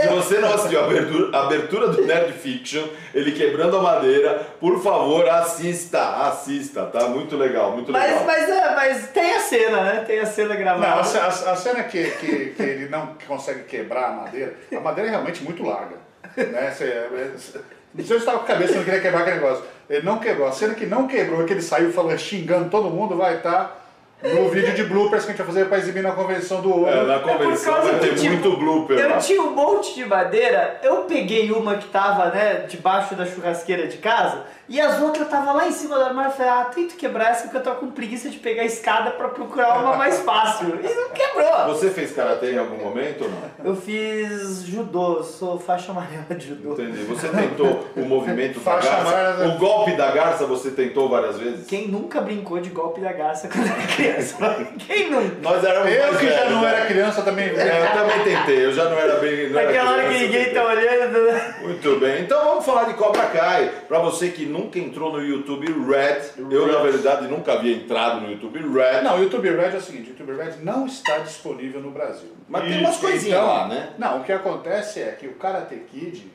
Se 0.00 0.08
você 0.08 0.38
não 0.38 0.52
assistiu 0.54 0.80
a 0.80 0.84
abertura, 0.84 1.36
a 1.36 1.42
abertura 1.44 1.88
do 1.88 2.02
Nerd 2.06 2.32
Fiction, 2.32 2.82
ele 3.14 3.32
quebrando 3.32 3.76
a 3.76 3.82
madeira, 3.82 4.46
por 4.60 4.80
favor, 4.82 5.28
assista, 5.28 6.00
assista, 6.28 6.84
tá? 6.84 7.06
Muito 7.08 7.36
legal, 7.36 7.72
muito 7.72 7.92
Mas, 7.92 8.04
legal. 8.10 8.24
mas, 8.24 8.48
é, 8.48 8.74
mas 8.74 9.08
tem 9.08 9.34
a 9.34 9.40
cena, 9.40 9.80
né? 9.82 10.04
Tem 10.06 10.20
a 10.20 10.26
cena 10.26 10.37
Não, 10.46 10.56
gravada. 10.56 11.00
a, 11.00 11.04
ce- 11.04 11.18
a- 11.18 11.52
a 11.52 11.56
cena 11.56 11.84
que, 11.84 12.04
que, 12.12 12.46
que 12.56 12.62
ele 12.62 12.88
não 12.88 13.14
consegue 13.26 13.64
quebrar 13.64 14.08
a 14.10 14.12
madeira, 14.12 14.54
a 14.74 14.80
madeira 14.80 15.08
é 15.08 15.12
realmente 15.12 15.42
muito 15.42 15.62
larga. 15.64 15.96
Né? 16.36 16.70
Você, 16.70 17.64
não 17.94 18.04
sei 18.04 18.16
se 18.16 18.22
estava 18.22 18.38
com 18.38 18.44
a 18.44 18.48
cabeça 18.48 18.74
não 18.76 18.84
queria 18.84 19.00
quebrar 19.00 19.20
aquele 19.22 19.36
negócio. 19.36 19.64
Ele 19.88 20.04
não 20.04 20.18
quebrou. 20.18 20.46
A 20.46 20.52
cena 20.52 20.74
que 20.74 20.86
não 20.86 21.08
quebrou, 21.08 21.44
que 21.44 21.52
ele 21.52 21.62
saiu 21.62 21.92
falando, 21.92 22.18
xingando 22.18 22.68
todo 22.70 22.90
mundo, 22.90 23.16
vai 23.16 23.36
estar 23.36 23.87
no 24.22 24.48
vídeo 24.48 24.74
de 24.74 24.82
bloopers 24.84 25.24
que 25.24 25.30
a 25.30 25.34
gente 25.34 25.44
vai 25.44 25.54
fazer 25.54 25.66
para 25.68 25.78
exibir 25.78 26.02
na 26.02 26.10
convenção 26.12 26.60
do 26.60 26.70
É, 26.88 26.94
ouro. 26.96 27.06
na 27.06 27.18
convenção 27.20 27.74
causa 27.74 27.90
vai 27.92 28.00
ter 28.00 28.14
tipo, 28.16 28.32
muito 28.32 28.56
blooper 28.56 28.98
Eu 28.98 29.10
lá. 29.10 29.16
tinha 29.18 29.40
um 29.42 29.50
monte 29.52 29.94
de 29.94 30.04
madeira, 30.04 30.80
eu 30.82 31.02
peguei 31.04 31.50
uma 31.52 31.76
que 31.76 31.86
tava, 31.88 32.26
né, 32.30 32.64
debaixo 32.68 33.14
da 33.14 33.24
churrasqueira 33.24 33.86
de 33.86 33.98
casa, 33.98 34.42
e 34.68 34.78
as 34.80 35.00
outras 35.00 35.24
estavam 35.26 35.56
lá 35.56 35.66
em 35.66 35.72
cima 35.72 35.96
do 35.96 36.02
armário. 36.04 36.30
Eu 36.30 36.36
falei, 36.36 36.50
ah, 36.52 36.64
tento 36.74 36.94
quebrar 36.96 37.30
essa 37.30 37.44
porque 37.44 37.56
eu 37.56 37.62
tô 37.62 37.70
com 37.76 37.90
preguiça 37.90 38.28
de 38.28 38.36
pegar 38.38 38.62
a 38.62 38.66
escada 38.66 39.12
pra 39.12 39.28
procurar 39.28 39.78
uma 39.80 39.96
mais 39.96 40.18
fácil. 40.20 40.78
E 40.82 40.94
não 40.94 41.08
quebrou. 41.10 41.68
Você 41.68 41.88
fez 41.88 42.12
karatê 42.12 42.52
em 42.52 42.58
algum 42.58 42.76
momento 42.76 43.24
ou 43.24 43.30
não? 43.30 43.38
Eu 43.64 43.74
fiz 43.76 44.62
judô, 44.66 45.22
sou 45.22 45.58
faixa 45.58 45.90
amarela 45.92 46.26
de 46.36 46.48
judô. 46.48 46.72
Entendi. 46.72 47.02
Você 47.04 47.28
tentou 47.28 47.82
o 47.96 48.00
movimento 48.02 48.56
da 48.58 48.60
Faixa 48.72 48.90
garça? 48.90 49.08
amarela. 49.08 49.54
O 49.54 49.58
golpe 49.58 49.92
da 49.92 50.10
garça 50.10 50.44
você 50.44 50.70
tentou 50.70 51.08
várias 51.08 51.38
vezes? 51.38 51.66
Quem 51.66 51.88
nunca 51.88 52.20
brincou 52.20 52.60
de 52.60 52.68
golpe 52.68 53.00
da 53.00 53.12
garça 53.12 53.48
quando 53.48 53.66
era 53.66 53.86
criança? 53.86 54.07
Quem 54.86 55.10
nunca? 55.10 55.36
Nós 55.42 55.64
éramos 55.64 55.92
Eu 55.92 56.16
que 56.16 56.26
já 56.28 56.36
velhos, 56.36 56.50
não 56.52 56.62
né? 56.62 56.74
era 56.76 56.86
criança 56.86 57.22
também. 57.22 57.48
É, 57.48 57.82
eu 57.82 57.92
também 57.92 58.24
tentei, 58.24 58.64
eu 58.64 58.72
já 58.72 58.84
não 58.84 58.98
era 58.98 59.16
bem. 59.16 59.50
Não 59.50 59.60
era 59.60 59.70
Aquela 59.70 59.90
hora 59.92 60.08
que 60.08 60.18
ninguém 60.18 60.54
tá 60.54 60.64
olhando. 60.64 61.22
né? 61.32 61.54
Muito 61.62 62.00
bem, 62.00 62.22
então 62.22 62.44
vamos 62.44 62.64
falar 62.64 62.84
de 62.84 62.94
Cobra 62.94 63.26
Kai. 63.26 63.70
Pra 63.88 63.98
você 63.98 64.28
que 64.28 64.46
nunca 64.46 64.78
entrou 64.78 65.12
no 65.12 65.20
YouTube 65.22 65.66
Red, 65.66 66.42
eu 66.50 66.66
na 66.66 66.78
verdade 66.80 67.26
nunca 67.28 67.52
havia 67.54 67.74
entrado 67.76 68.20
no 68.20 68.30
YouTube 68.30 68.58
Red. 68.60 69.02
Não, 69.02 69.18
o 69.18 69.22
YouTube 69.22 69.48
Red 69.50 69.74
é 69.74 69.76
o 69.76 69.80
seguinte, 69.80 70.10
o 70.10 70.10
YouTube 70.10 70.36
Red 70.36 70.52
não 70.62 70.86
está 70.86 71.18
disponível 71.18 71.80
no 71.80 71.90
Brasil. 71.90 72.30
Mas 72.48 72.64
tem 72.64 72.80
umas 72.80 72.96
coisinhas 72.96 73.38
Então, 73.38 73.46
lá, 73.46 73.68
né? 73.68 73.90
Não, 73.98 74.20
o 74.20 74.24
que 74.24 74.32
acontece 74.32 75.00
é 75.00 75.12
que 75.12 75.26
o 75.26 75.34
Karate 75.34 75.74
Kid, 75.90 76.30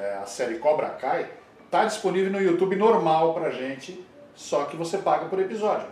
é, 0.00 0.18
a 0.22 0.26
série 0.26 0.56
Cobra 0.56 0.88
Kai, 0.90 1.26
está 1.64 1.84
disponível 1.84 2.30
no 2.32 2.40
YouTube 2.40 2.76
normal 2.76 3.34
pra 3.34 3.50
gente, 3.50 4.02
só 4.34 4.64
que 4.64 4.76
você 4.76 4.98
paga 4.98 5.26
por 5.26 5.38
episódio. 5.38 5.86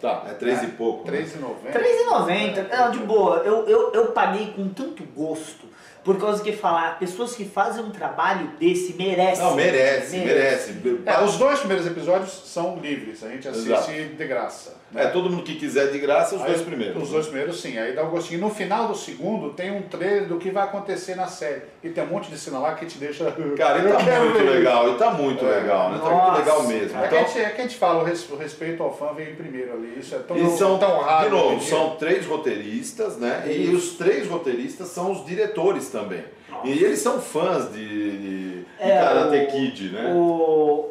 Tá, 0.00 0.24
é 0.28 0.34
três 0.34 0.62
e 0.62 0.68
pouco. 0.68 1.10
né? 1.10 1.18
R$13,90. 1.18 1.72
R$3,90. 1.72 2.68
Não, 2.78 2.90
de 2.90 2.98
boa. 3.00 3.36
Eu, 3.38 3.68
eu, 3.68 3.92
eu 3.92 4.06
paguei 4.12 4.52
com 4.56 4.68
tanto 4.68 5.02
gosto. 5.04 5.68
Por 6.02 6.18
causa 6.18 6.42
que 6.42 6.52
falar, 6.52 6.98
pessoas 6.98 7.34
que 7.36 7.44
fazem 7.44 7.84
um 7.84 7.90
trabalho 7.90 8.52
desse 8.58 8.94
merecem. 8.94 9.44
Não, 9.44 9.54
merece, 9.54 10.16
merece. 10.16 10.74
É, 11.04 11.22
os 11.22 11.36
dois 11.36 11.58
primeiros 11.58 11.86
episódios 11.86 12.30
são 12.46 12.78
livres, 12.78 13.22
a 13.22 13.28
gente 13.28 13.46
assiste 13.46 13.68
Exato. 13.68 13.92
de 14.16 14.26
graça. 14.26 14.79
Né? 14.92 15.04
É, 15.04 15.06
todo 15.08 15.30
mundo 15.30 15.42
que 15.42 15.54
quiser 15.56 15.90
de 15.90 15.98
graça, 15.98 16.34
os 16.34 16.42
Aí, 16.42 16.48
dois 16.48 16.62
primeiros. 16.62 17.02
Os 17.02 17.10
dois 17.10 17.26
primeiros, 17.26 17.60
sim. 17.60 17.78
Aí 17.78 17.92
dá 17.94 18.02
um 18.04 18.10
gostinho. 18.10 18.40
No 18.40 18.50
final 18.50 18.88
do 18.88 18.94
segundo, 18.96 19.50
tem 19.50 19.70
um 19.70 19.82
trailer 19.82 20.26
do 20.26 20.36
que 20.38 20.50
vai 20.50 20.64
acontecer 20.64 21.14
na 21.14 21.26
série. 21.26 21.62
E 21.82 21.88
tem 21.90 22.02
um 22.04 22.08
monte 22.08 22.30
de 22.30 22.38
cena 22.38 22.58
lá 22.58 22.74
que 22.74 22.86
te 22.86 22.98
deixa. 22.98 23.30
Cara, 23.56 23.78
e 23.78 23.82
tá 23.92 23.98
muito 24.20 24.38
ver 24.38 24.50
legal, 24.50 24.90
e 24.90 24.94
tá 24.96 25.10
muito 25.12 25.44
É. 25.46 25.48
legal, 25.60 25.90
né? 25.90 25.98
Tá 25.98 26.04
Nossa, 26.10 26.24
muito 26.32 26.38
legal 26.38 26.62
mesmo. 26.64 26.98
É, 26.98 27.08
que 27.08 27.14
a 27.16 27.20
Então, 27.20 27.32
gente, 27.32 27.44
é 27.44 27.50
que 27.50 27.60
a 27.60 27.64
gente 27.64 27.76
fala, 27.76 28.02
o 28.02 28.04
res- 28.04 28.28
o 28.30 28.36
respeito 28.36 28.82
ao 28.82 28.96
fã 28.96 29.12
vem 29.14 29.34
primeiro 29.34 29.72
ali. 29.74 29.94
Isso 29.98 30.14
é 30.14 30.18
tão, 30.18 30.36
e 30.36 30.50
são, 30.56 30.78
tão 30.78 30.98
raro. 31.00 31.24
de 31.24 31.30
novo, 31.36 31.60
são 31.62 31.96
três 31.96 32.26
roteiristas, 32.26 33.16
né? 33.16 33.44
E 33.46 33.68
os 33.74 33.90
três 33.94 34.26
roteiristas 34.28 34.88
são 34.88 35.12
os 35.12 35.24
diretores 35.24 35.88
também. 35.88 36.24
E 36.64 36.70
eles 36.84 36.98
são 36.98 37.20
fãs 37.20 37.72
de, 37.72 37.86
de, 37.86 38.18
de 38.60 38.66
É, 38.78 38.98
Karate 38.98 39.36
o- 39.36 39.46
Kid, 39.46 39.88
né? 39.92 40.12
O 40.14 40.90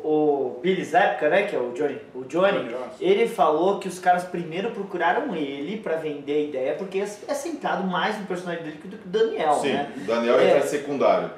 Billy 0.62 0.84
Zabka, 0.84 1.30
né, 1.30 1.44
que 1.44 1.56
é 1.56 1.60
o 1.60 1.72
Johnny, 1.72 1.98
o 2.14 2.24
Johnny, 2.26 2.70
ele 3.00 3.28
falou 3.28 3.80
que 3.80 3.88
os 3.88 4.00
caras 4.00 4.24
primeiro 4.24 4.72
procuraram 4.72 5.36
ele 5.36 5.78
pra 5.78 5.96
vender 5.96 6.34
a 6.34 6.40
ideia, 6.42 6.74
porque 6.76 7.00
é 7.00 7.06
centrado 7.06 7.84
mais 7.84 8.18
no 8.20 8.26
personagem 8.26 8.64
dele 8.64 8.80
do 8.84 8.98
que 8.98 9.06
o 9.08 9.10
Daniel, 9.10 9.54
Sim, 9.56 9.74
né? 9.74 9.94
o 9.96 10.00
Daniel 10.02 10.40
É. 10.40 10.50
entra 10.58 10.68
secundário. 10.68 11.32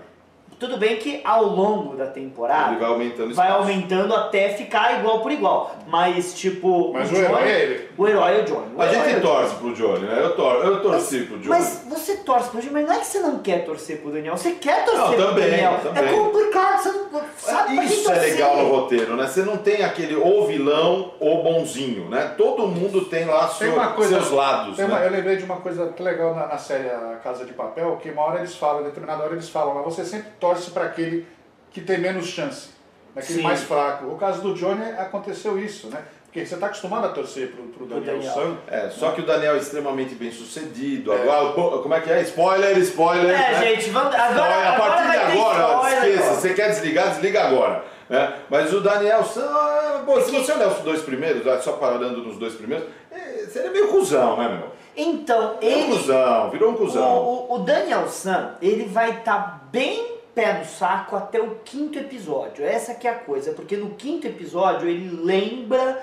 Tudo 0.61 0.77
bem 0.77 0.97
que 0.97 1.21
ao 1.25 1.43
longo 1.43 1.95
da 1.97 2.05
temporada 2.05 2.69
Ele 2.71 2.79
vai 2.79 2.89
aumentando 2.89 3.33
vai 3.33 3.49
aumentando 3.49 4.13
até 4.15 4.49
ficar 4.49 4.99
igual 4.99 5.19
por 5.21 5.31
igual. 5.31 5.75
Mas, 5.87 6.35
tipo, 6.35 6.93
Mas 6.93 7.09
o 7.11 7.15
Johnny, 7.15 7.25
herói 7.25 7.49
é 7.51 7.59
ele. 7.63 7.89
O 7.97 8.07
herói 8.07 8.37
é 8.37 8.41
o 8.41 8.45
Johnny. 8.45 8.75
O 8.75 8.81
A 8.81 8.85
é 8.85 8.89
gente 8.93 9.17
o 9.17 9.21
torce 9.21 9.55
pro 9.55 9.73
Johnny, 9.73 10.05
né? 10.05 10.19
Eu, 10.21 10.35
tor 10.35 10.63
eu 10.63 10.81
torci 10.83 11.17
Mas, 11.17 11.27
pro 11.27 11.37
Johnny. 11.39 11.49
mas 11.49 11.83
você 11.89 12.17
torce 12.17 12.49
pro 12.49 12.59
Johnny, 12.61 12.73
mas 12.73 12.85
não 12.87 12.93
é 12.93 12.99
que 12.99 13.05
você 13.07 13.19
não 13.19 13.39
quer 13.39 13.65
torcer 13.65 13.97
pro 14.01 14.11
Daniel. 14.11 14.37
Você 14.37 14.51
quer 14.51 14.85
torcer 14.85 15.01
Não, 15.01 15.13
pro 15.15 15.25
também, 15.29 15.49
Daniel. 15.49 15.79
também. 15.81 16.03
É 16.03 16.13
complicado, 16.13 16.77
você 16.83 16.91
não 16.91 17.21
sabe 17.37 17.75
pra 17.75 17.83
quem 17.83 17.83
Isso 17.85 18.11
é 18.11 18.19
legal 18.19 18.57
no 18.57 18.69
roteiro, 18.69 19.15
né? 19.15 19.25
Você 19.27 19.41
não 19.41 19.57
tem 19.57 19.83
aquele 19.83 20.15
ou 20.15 20.45
vilão 20.45 21.11
ou 21.19 21.41
bonzinho, 21.43 22.07
né? 22.07 22.35
Todo 22.37 22.67
mundo 22.67 23.05
tem 23.05 23.25
lá 23.25 23.47
Tem 23.47 23.67
seu- 23.67 23.73
uma 23.73 23.93
coisa- 23.93 24.19
seus 24.19 24.31
lados, 24.31 24.75
Tem 24.77 24.85
uma- 24.85 24.99
né? 24.99 25.07
eu 25.07 25.11
lembrei 25.11 25.37
de 25.37 25.43
uma 25.43 25.57
coisa 25.57 25.87
que 25.87 26.03
legal 26.03 26.35
na, 26.35 26.45
na 26.45 26.57
série 26.59 26.87
A 26.87 27.19
Casa 27.23 27.45
de 27.45 27.53
Papel, 27.53 27.97
que 28.01 28.11
uma 28.11 28.21
hora 28.21 28.37
eles 28.39 28.55
falam, 28.55 28.81
em 28.81 28.85
determinada 28.85 29.23
hora 29.23 29.33
eles 29.33 29.49
falam, 29.49 29.73
mas 29.73 29.83
você 29.83 30.05
sempre 30.05 30.27
torce 30.39 30.50
para 30.71 30.85
aquele 30.85 31.25
que 31.71 31.81
tem 31.81 31.97
menos 31.97 32.27
chance, 32.27 32.69
naquele 33.15 33.39
Sim. 33.39 33.43
mais 33.43 33.61
fraco. 33.63 34.05
O 34.07 34.17
caso 34.17 34.41
do 34.41 34.53
Johnny 34.53 34.83
aconteceu 34.97 35.57
isso, 35.57 35.87
né? 35.87 36.01
Porque 36.25 36.45
você 36.45 36.53
está 36.53 36.67
acostumado 36.67 37.05
a 37.07 37.09
torcer 37.09 37.51
pro, 37.51 37.63
pro 37.63 37.85
Daniel, 37.85 38.15
Daniel. 38.19 38.33
San. 38.33 38.57
É, 38.67 38.89
só 38.89 39.11
que 39.11 39.19
o 39.21 39.25
Daniel 39.25 39.55
é 39.55 39.57
extremamente 39.57 40.15
bem 40.15 40.31
sucedido. 40.31 41.11
É. 41.11 41.21
Agora, 41.21 41.53
como 41.81 41.93
é 41.93 41.99
que 41.99 42.09
é? 42.09 42.21
Spoiler, 42.21 42.77
spoiler. 42.79 43.31
É, 43.35 43.51
né? 43.51 43.59
gente, 43.75 43.89
vamos, 43.89 44.15
agora, 44.15 44.29
Spoiler. 44.31 44.67
a 44.67 44.73
agora 44.75 44.91
partir 44.91 45.11
de 45.11 45.17
agora, 45.39 45.67
ó, 45.67 45.75
spoiler, 45.87 46.09
esqueça. 46.09 46.31
ó. 46.31 46.35
Você 46.35 46.53
quer 46.53 46.69
desligar, 46.69 47.09
desliga 47.09 47.43
agora. 47.43 47.83
né? 48.09 48.33
Mas 48.49 48.73
o 48.73 48.79
Daniel, 48.79 49.23
San- 49.25 50.03
pô, 50.05 50.21
se 50.21 50.31
você 50.31 50.53
olhar 50.53 50.69
os 50.69 50.79
dois 50.79 51.01
primeiros, 51.01 51.45
ó, 51.45 51.59
só 51.59 51.73
parando 51.73 52.23
nos 52.23 52.37
dois 52.37 52.53
primeiros, 52.53 52.87
é, 53.11 53.45
seria 53.49 53.71
meio 53.71 53.89
cuzão, 53.89 54.37
né, 54.37 54.47
meu? 54.57 54.71
Então, 54.95 55.57
Virou 55.59 55.75
um 55.77 55.81
ele... 55.83 55.97
cuzão, 55.97 56.49
virou 56.49 56.71
um 56.71 56.75
cuzão. 56.75 57.17
O, 57.17 57.51
o, 57.51 57.55
o 57.55 57.59
Daniel 57.59 58.07
San, 58.07 58.55
ele 58.61 58.85
vai 58.85 59.17
estar 59.19 59.67
bem 59.71 60.10
pé 60.33 60.59
no 60.59 60.65
saco 60.65 61.15
até 61.15 61.41
o 61.41 61.57
quinto 61.63 61.99
episódio. 61.99 62.65
Essa 62.65 62.93
que 62.93 63.07
é 63.07 63.11
a 63.11 63.15
coisa, 63.15 63.51
porque 63.51 63.75
no 63.77 63.91
quinto 63.91 64.27
episódio 64.27 64.87
ele 64.87 65.09
lembra... 65.23 66.01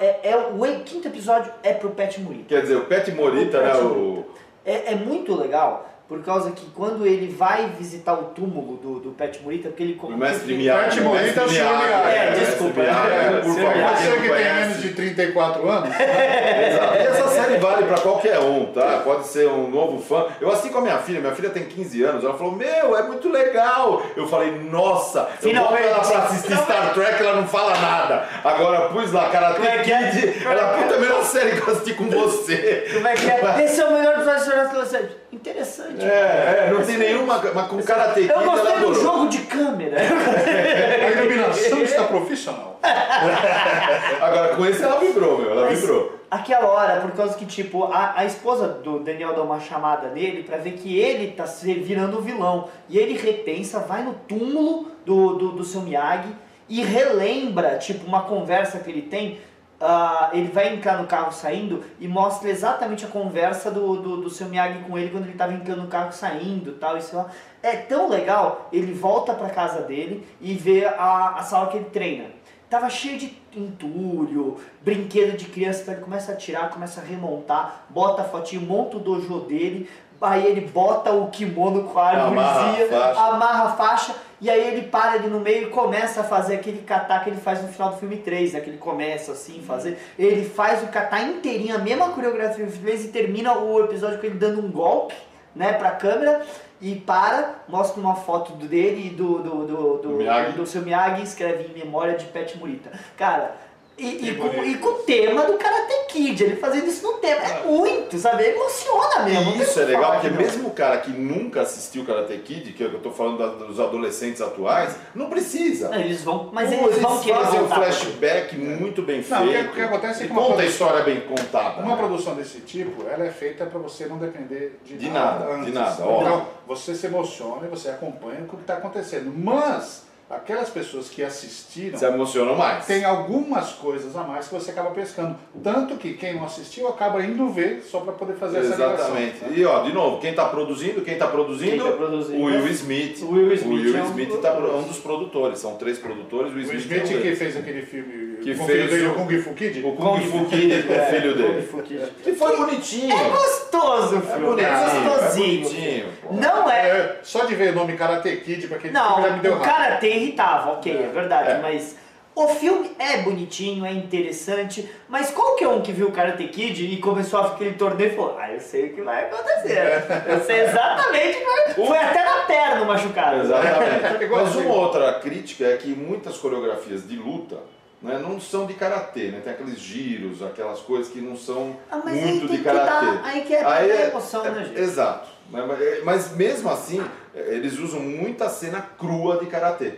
É, 0.00 0.30
é, 0.30 0.36
o 0.36 0.84
quinto 0.84 1.08
episódio 1.08 1.52
é 1.62 1.72
pro 1.72 1.90
Pet 1.90 2.20
Morita. 2.20 2.44
Quer 2.48 2.62
dizer, 2.62 2.76
o 2.76 2.84
Pet 2.84 3.10
Morita, 3.12 3.58
O 3.58 3.62
né? 3.62 3.72
Pet 3.72 3.84
O... 3.84 4.24
É, 4.64 4.92
é 4.92 4.94
muito 4.94 5.34
legal, 5.34 5.91
por 6.12 6.22
causa 6.22 6.50
que 6.50 6.66
quando 6.72 7.06
ele 7.06 7.32
vai 7.32 7.70
visitar 7.78 8.12
o 8.12 8.24
túmulo 8.24 8.76
do, 8.76 9.00
do 9.00 9.10
Pet 9.12 9.42
Morita, 9.42 9.70
porque 9.70 9.82
ele... 9.82 9.98
O 10.02 10.10
mestre 10.10 10.54
Miyagi. 10.54 10.96
Pet 10.96 11.00
o 11.00 11.04
Morita 11.04 11.40
é 11.40 11.44
o 11.44 11.48
senhor 11.48 11.78
Miyagi, 11.78 11.86
Miyagi. 11.86 12.18
É, 12.18 12.44
desculpa, 12.44 12.80
é, 12.82 13.40
Você 13.40 14.12
que 14.12 14.28
tem 14.28 14.54
menos 14.54 14.82
de 14.82 14.88
34 14.90 15.70
anos, 15.70 15.88
Exato. 15.88 16.94
E 16.94 16.98
essa 16.98 17.28
série 17.28 17.56
vale 17.56 17.86
pra 17.86 17.98
qualquer 17.98 18.38
um, 18.40 18.66
tá? 18.66 19.00
Pode 19.02 19.26
ser 19.26 19.48
um 19.48 19.70
novo 19.70 20.02
fã. 20.02 20.26
Eu 20.38 20.50
assisti 20.50 20.68
com 20.68 20.80
a 20.80 20.82
minha 20.82 20.98
filha, 20.98 21.18
minha 21.18 21.34
filha 21.34 21.48
tem 21.48 21.64
15 21.64 22.02
anos, 22.02 22.24
ela 22.24 22.36
falou, 22.36 22.56
meu, 22.56 22.94
é 22.94 23.02
muito 23.04 23.30
legal. 23.30 24.02
Eu 24.14 24.28
falei, 24.28 24.50
nossa, 24.70 25.20
eu 25.20 25.24
boto 25.24 25.38
Finalmente. 25.40 25.82
ela 25.82 26.00
pra 26.00 26.18
assistir 26.24 26.56
Star 26.58 26.92
Trek, 26.92 27.22
ela 27.22 27.40
não 27.40 27.48
fala 27.48 27.74
nada. 27.78 28.28
Agora 28.44 28.90
pus 28.90 29.10
lá, 29.12 29.30
Karate 29.30 29.54
Como 29.54 29.66
é 29.66 29.78
que 29.78 29.90
é? 29.90 30.42
Ela, 30.44 30.74
puta, 30.76 30.94
a 30.94 30.98
melhor 30.98 31.24
série 31.24 31.58
que 31.58 31.66
eu 31.66 31.72
assisti 31.72 31.94
com 31.94 32.04
você. 32.10 32.90
Como 32.92 33.08
é 33.08 33.14
que 33.14 33.30
é? 33.30 33.64
Esse 33.64 33.80
é 33.80 33.86
o 33.86 33.92
melhor 33.94 34.16
episódio 34.16 34.44
de 34.44 34.52
Adolescente. 34.52 35.21
Interessante. 35.42 36.04
É, 36.04 36.68
é, 36.68 36.70
não 36.72 36.84
tem 36.84 36.96
nenhuma, 36.98 37.42
mas 37.52 37.66
com 37.66 37.82
Karate 37.82 38.20
Kid 38.20 38.28
Eu 38.28 38.36
ela 38.36 38.44
gostei 38.44 38.70
do 38.70 38.76
adorou. 38.78 38.94
jogo 39.02 39.28
de 39.28 39.38
câmera. 39.38 39.96
a 40.00 41.10
iluminação 41.10 41.82
está 41.82 42.04
profissional. 42.04 42.78
Agora 44.20 44.54
com 44.54 44.64
esse 44.64 44.84
ela 44.84 45.00
vibrou, 45.00 45.38
meu, 45.38 45.50
ela 45.50 45.66
Mas 45.66 45.80
vibrou. 45.80 46.20
Aquela 46.30 46.68
hora, 46.68 47.00
por 47.00 47.10
causa 47.10 47.34
que, 47.34 47.44
tipo, 47.44 47.84
a, 47.92 48.20
a 48.20 48.24
esposa 48.24 48.68
do 48.68 49.00
Daniel 49.00 49.34
dá 49.34 49.42
uma 49.42 49.58
chamada 49.58 50.10
nele 50.10 50.44
pra 50.44 50.58
ver 50.58 50.74
que 50.74 50.96
ele 50.96 51.32
tá 51.32 51.44
se 51.44 51.74
virando 51.74 52.18
o 52.18 52.22
vilão. 52.22 52.68
E 52.88 52.96
ele 52.96 53.18
repensa, 53.18 53.80
vai 53.80 54.04
no 54.04 54.14
túmulo 54.14 54.92
do, 55.04 55.34
do, 55.34 55.52
do 55.52 55.64
seu 55.64 55.80
Miyagi 55.80 56.32
e 56.68 56.82
relembra, 56.84 57.78
tipo, 57.78 58.06
uma 58.06 58.22
conversa 58.22 58.78
que 58.78 58.88
ele 58.88 59.02
tem. 59.02 59.40
Ah, 59.82 60.30
ele 60.32 60.48
vai 60.48 60.72
entrar 60.74 60.98
no 60.98 61.08
carro 61.08 61.32
saindo 61.32 61.84
e 61.98 62.06
mostra 62.06 62.48
exatamente 62.48 63.04
a 63.04 63.08
conversa 63.08 63.70
do, 63.70 63.96
do, 63.96 64.16
do 64.18 64.30
seu 64.30 64.48
Miyagi 64.48 64.78
com 64.84 64.96
ele 64.96 65.10
quando 65.10 65.24
ele 65.24 65.36
tava 65.36 65.52
entrando 65.52 65.82
no 65.82 65.88
carro 65.88 66.12
saindo 66.12 66.72
tal, 66.74 66.96
e 66.96 67.02
sei 67.02 67.18
lá. 67.18 67.26
É 67.62 67.76
tão 67.76 68.08
legal, 68.08 68.68
ele 68.72 68.92
volta 68.92 69.34
pra 69.34 69.50
casa 69.50 69.82
dele 69.82 70.26
e 70.40 70.54
vê 70.54 70.84
a, 70.84 71.34
a 71.36 71.42
sala 71.42 71.66
que 71.66 71.76
ele 71.76 71.86
treina. 71.86 72.26
tava 72.70 72.88
cheio 72.88 73.18
de 73.18 73.36
entulho, 73.54 74.56
brinquedo 74.82 75.36
de 75.36 75.46
criança, 75.46 75.82
então 75.82 75.94
ele 75.94 76.02
começa 76.02 76.32
a 76.32 76.36
tirar, 76.36 76.70
começa 76.70 77.00
a 77.00 77.04
remontar, 77.04 77.84
bota 77.90 78.22
a 78.22 78.24
fotinho, 78.24 78.62
monta 78.62 78.96
o 78.96 79.00
dojo 79.00 79.40
dele, 79.40 79.90
aí 80.20 80.46
ele 80.46 80.62
bota 80.62 81.12
o 81.12 81.28
kimono 81.28 81.84
com 81.84 81.98
a 81.98 82.10
Amarra 82.10 82.50
a 82.50 82.64
árvorezinha, 82.64 82.88
faixa. 82.88 83.20
amarra 83.20 83.64
a 83.64 83.72
faixa, 83.72 84.14
e 84.42 84.50
aí 84.50 84.74
ele 84.74 84.88
para 84.88 85.12
ali 85.12 85.28
no 85.28 85.38
meio 85.38 85.68
e 85.68 85.70
começa 85.70 86.22
a 86.22 86.24
fazer 86.24 86.56
aquele 86.56 86.82
kata 86.82 87.20
que 87.20 87.30
ele 87.30 87.40
faz 87.40 87.62
no 87.62 87.68
final 87.68 87.90
do 87.90 87.98
filme 87.98 88.16
3, 88.16 88.54
né? 88.54 88.60
Que 88.60 88.70
ele 88.70 88.78
começa 88.78 89.30
assim, 89.30 89.62
fazer. 89.62 89.96
Ele 90.18 90.44
faz 90.44 90.82
o 90.82 90.88
kata 90.88 91.20
inteirinho, 91.20 91.76
a 91.76 91.78
mesma 91.78 92.08
coreografia 92.08 92.66
do 92.66 92.72
filme 92.72 92.88
3 92.88 93.04
e 93.04 93.08
termina 93.08 93.56
o 93.56 93.84
episódio 93.84 94.18
com 94.18 94.26
ele 94.26 94.34
dando 94.34 94.58
um 94.58 94.68
golpe, 94.68 95.14
né, 95.54 95.74
pra 95.74 95.92
câmera. 95.92 96.42
E 96.80 96.96
para, 96.96 97.62
mostra 97.68 98.00
uma 98.00 98.16
foto 98.16 98.54
do 98.54 98.66
dele 98.66 99.06
e 99.06 99.10
do, 99.10 99.38
do, 99.38 99.64
do, 99.64 99.98
do, 99.98 100.08
Miyagi. 100.08 100.52
do 100.56 100.66
seu 100.66 100.82
Miyagi 100.82 101.20
e 101.20 101.24
escreve 101.24 101.70
em 101.72 101.78
memória 101.78 102.14
de 102.14 102.24
Pet 102.24 102.58
Murita. 102.58 102.90
Cara, 103.16 103.54
e, 103.98 104.28
e, 104.30 104.34
com, 104.36 104.64
e 104.64 104.74
com 104.78 104.88
o 104.88 104.94
tema 105.04 105.44
do 105.44 105.54
Karate 105.54 105.92
Kid, 106.08 106.42
ele 106.44 106.56
fazendo 106.56 106.86
isso 106.88 107.02
no 107.02 107.14
tema. 107.14 107.40
É 107.42 107.62
muito, 107.64 108.18
sabe? 108.18 108.44
Emociona 108.44 109.20
mesmo. 109.24 109.52
E 109.56 109.62
isso 109.62 109.80
é 109.80 109.84
legal, 109.84 110.12
porque 110.12 110.28
que 110.28 110.34
não. 110.34 110.42
mesmo 110.42 110.68
o 110.68 110.70
cara 110.72 110.98
que 110.98 111.10
nunca 111.10 111.62
assistiu 111.62 112.04
Karate 112.04 112.36
Kid, 112.38 112.72
que 112.72 112.82
eu 112.82 112.98
tô 113.00 113.10
falando 113.10 113.38
da- 113.38 113.64
dos 113.66 113.78
adolescentes 113.78 114.40
atuais, 114.40 114.96
não 115.14 115.28
precisa. 115.30 115.88
Não, 115.90 115.98
Eles 116.00 116.22
vão, 116.22 116.50
mas 116.52 116.74
Pô, 116.74 116.86
eles 116.86 116.98
vão 116.98 117.20
querer 117.20 117.38
fazem 117.38 117.60
um 117.60 117.68
flashback 117.68 118.56
muito 118.56 119.02
bem 119.02 119.24
Não, 119.28 119.46
feito. 119.46 119.70
o 119.70 119.72
que 119.74 119.80
acontece 119.80 120.22
é 120.22 120.24
E 120.26 120.28
que 120.28 120.34
conta 120.34 120.62
a 120.62 120.66
história 120.66 121.02
bem 121.04 121.20
contada. 121.20 121.80
Uma 121.82 121.94
né? 121.94 121.96
produção 121.96 122.34
desse 122.34 122.60
tipo, 122.60 123.06
ela 123.08 123.24
é 123.24 123.30
feita 123.30 123.66
para 123.66 123.78
você 123.78 124.06
não 124.06 124.18
depender 124.18 124.78
de, 124.84 124.96
De 124.96 125.08
nada, 125.10 125.46
de 125.46 125.52
antes. 125.52 125.74
nada, 125.74 126.04
ó. 126.06 126.20
Então, 126.22 126.46
você 126.66 126.94
se 126.94 127.06
emociona 127.06 127.66
e 127.66 127.68
você 127.68 127.88
acompanha 127.90 128.40
o 128.42 128.48
que 128.48 128.56
está 128.56 128.74
acontecendo. 128.74 129.32
Mas, 129.34 130.04
aquelas 130.32 130.70
pessoas 130.70 131.08
que 131.08 131.22
assistiram, 131.22 131.98
Se 131.98 132.04
emocionam 132.06 132.56
mais. 132.56 132.86
tem 132.86 133.04
algumas 133.04 133.72
coisas 133.72 134.16
a 134.16 134.22
mais 134.22 134.48
que 134.48 134.54
você 134.54 134.70
acaba 134.70 134.90
pescando. 134.90 135.36
Tanto 135.62 135.96
que 135.96 136.14
quem 136.14 136.34
não 136.36 136.44
assistiu 136.44 136.88
acaba 136.88 137.22
indo 137.24 137.48
ver 137.50 137.82
só 137.82 138.00
para 138.00 138.12
poder 138.14 138.34
fazer 138.34 138.58
essa 138.58 138.74
Exatamente. 138.74 139.44
né? 139.44 139.52
E 139.54 139.64
ó, 139.64 139.82
de 139.82 139.92
novo, 139.92 140.20
quem 140.20 140.34
tá 140.34 140.46
produzindo, 140.46 141.02
quem 141.02 141.18
tá 141.18 141.26
produzindo? 141.28 141.70
Quem 141.70 141.80
tá 141.80 141.92
produzindo? 141.96 142.38
O 142.40 142.44
Will 142.46 142.66
Smith. 142.68 143.22
O 143.22 143.30
Will 143.32 143.52
Smith 143.52 143.66
O 143.66 143.74
Will 143.86 143.96
é 143.98 144.02
um- 144.02 144.06
Smith 144.06 144.40
tá 144.40 144.48
é 144.48 144.76
um 144.76 144.82
dos 144.84 144.98
produtores, 144.98 145.58
são 145.58 145.76
três 145.76 145.98
produtores, 145.98 146.52
o 146.52 146.56
Will 146.56 146.64
O 146.64 146.72
Smith, 146.76 146.80
Smith 147.04 147.12
é 147.12 147.18
um 147.18 147.22
que 147.22 147.36
fez 147.36 147.56
aquele 147.56 147.82
filme 147.82 148.31
Que 148.42 148.50
o 148.52 148.56
fez 148.56 148.66
filho 148.68 148.88
dele, 148.90 149.06
o- 149.06 149.10
o 149.10 149.14
Kung 149.14 149.38
Fu 149.42 149.54
Kid. 149.54 149.84
O 149.86 149.92
Kung 149.92 150.20
Fu 150.20 150.44
Kid 150.46 150.82
com 150.82 150.92
o 150.92 150.96
É, 150.96 151.06
filho 151.06 151.32
Kung 151.34 151.42
dele. 151.42 151.62
Fu 151.62 151.78
Kid. 151.82 152.12
E 152.26 152.32
foi 152.34 152.56
bonitinho. 152.56 153.12
É 153.16 153.28
gostoso, 153.30 154.16
É 154.16 154.20
filho. 154.20 154.46
bonitinho, 154.46 154.68
É 154.68 154.72
é 154.96 155.08
gostosinho. 155.08 155.62
bonitinho. 155.62 156.06
pô. 156.22 156.34
Não 156.34 156.70
é. 156.70 156.88
É, 156.88 157.16
só 157.22 157.44
de 157.44 157.54
ver 157.54 157.72
o 157.72 157.74
nome 157.76 157.92
Karate 157.94 158.36
Kid, 158.38 158.66
pra 158.68 158.76
aquele 158.78 158.92
Não, 158.92 159.14
filme 159.14 159.28
já 159.28 159.34
me 159.36 159.40
deu 159.40 159.52
o 159.52 159.58
raiva. 159.58 159.72
Karate 159.72 160.06
irritava, 160.06 160.72
ok, 160.72 160.92
é, 160.92 161.08
verdade, 161.12 161.50
É. 161.52 161.58
mas 161.60 161.96
o 162.34 162.48
filme 162.48 162.90
é 162.98 163.18
bonitinho, 163.18 163.84
é 163.84 163.92
interessante, 163.92 164.90
mas 165.08 165.30
qualquer 165.30 165.68
um 165.68 165.82
que 165.82 165.92
viu 165.92 166.08
o 166.08 166.12
Karate 166.12 166.48
Kid 166.48 166.82
e 166.86 166.96
começou 166.96 167.40
a 167.40 167.46
aquele 167.48 167.74
torneio 167.74 168.10
e 168.12 168.16
falou, 168.16 168.38
ah, 168.40 168.50
eu 168.50 168.58
sei 168.60 168.86
o 168.86 168.94
que 168.94 169.02
vai 169.02 169.24
acontecer. 169.26 170.02
Eu 170.26 170.40
sei 170.42 170.60
exatamente 170.62 171.36
o 171.36 171.40
que 171.40 171.44
vai... 171.44 171.86
Foi 171.88 171.98
até 171.98 172.24
na 172.24 172.36
perna 172.46 172.84
machucado. 172.86 173.40
Exatamente. 173.42 174.26
Mas 174.30 174.56
uma 174.56 174.74
outra 174.74 175.12
crítica 175.20 175.66
é 175.66 175.76
que 175.76 175.88
muitas 175.90 176.38
coreografias 176.38 177.06
de 177.06 177.16
luta 177.16 177.58
né, 178.02 178.18
não 178.18 178.40
são 178.40 178.66
de 178.66 178.74
karatê, 178.74 179.28
né? 179.30 179.40
Tem 179.44 179.52
aqueles 179.52 179.78
giros, 179.78 180.42
aquelas 180.42 180.80
coisas 180.80 181.12
que 181.12 181.20
não 181.20 181.36
são 181.36 181.76
Ah, 181.90 181.98
muito 181.98 182.48
de 182.48 182.58
dar- 182.58 182.74
karatê. 182.74 183.18
aí 183.24 183.40
que 183.42 183.54
é 183.54 183.64
Aí 183.64 183.90
a 183.92 184.08
emoção, 184.08 184.42
né, 184.44 184.64
gente? 184.64 184.80
Exato. 184.80 185.28
Né, 185.50 185.64
mas- 186.02 186.32
é, 186.32 186.36
mesmo 186.36 186.68
assim, 186.70 187.04
é, 187.34 187.54
eles 187.54 187.78
usam 187.78 188.00
muita 188.00 188.48
cena 188.48 188.80
crua 188.98 189.38
de 189.38 189.46
karatê. 189.46 189.94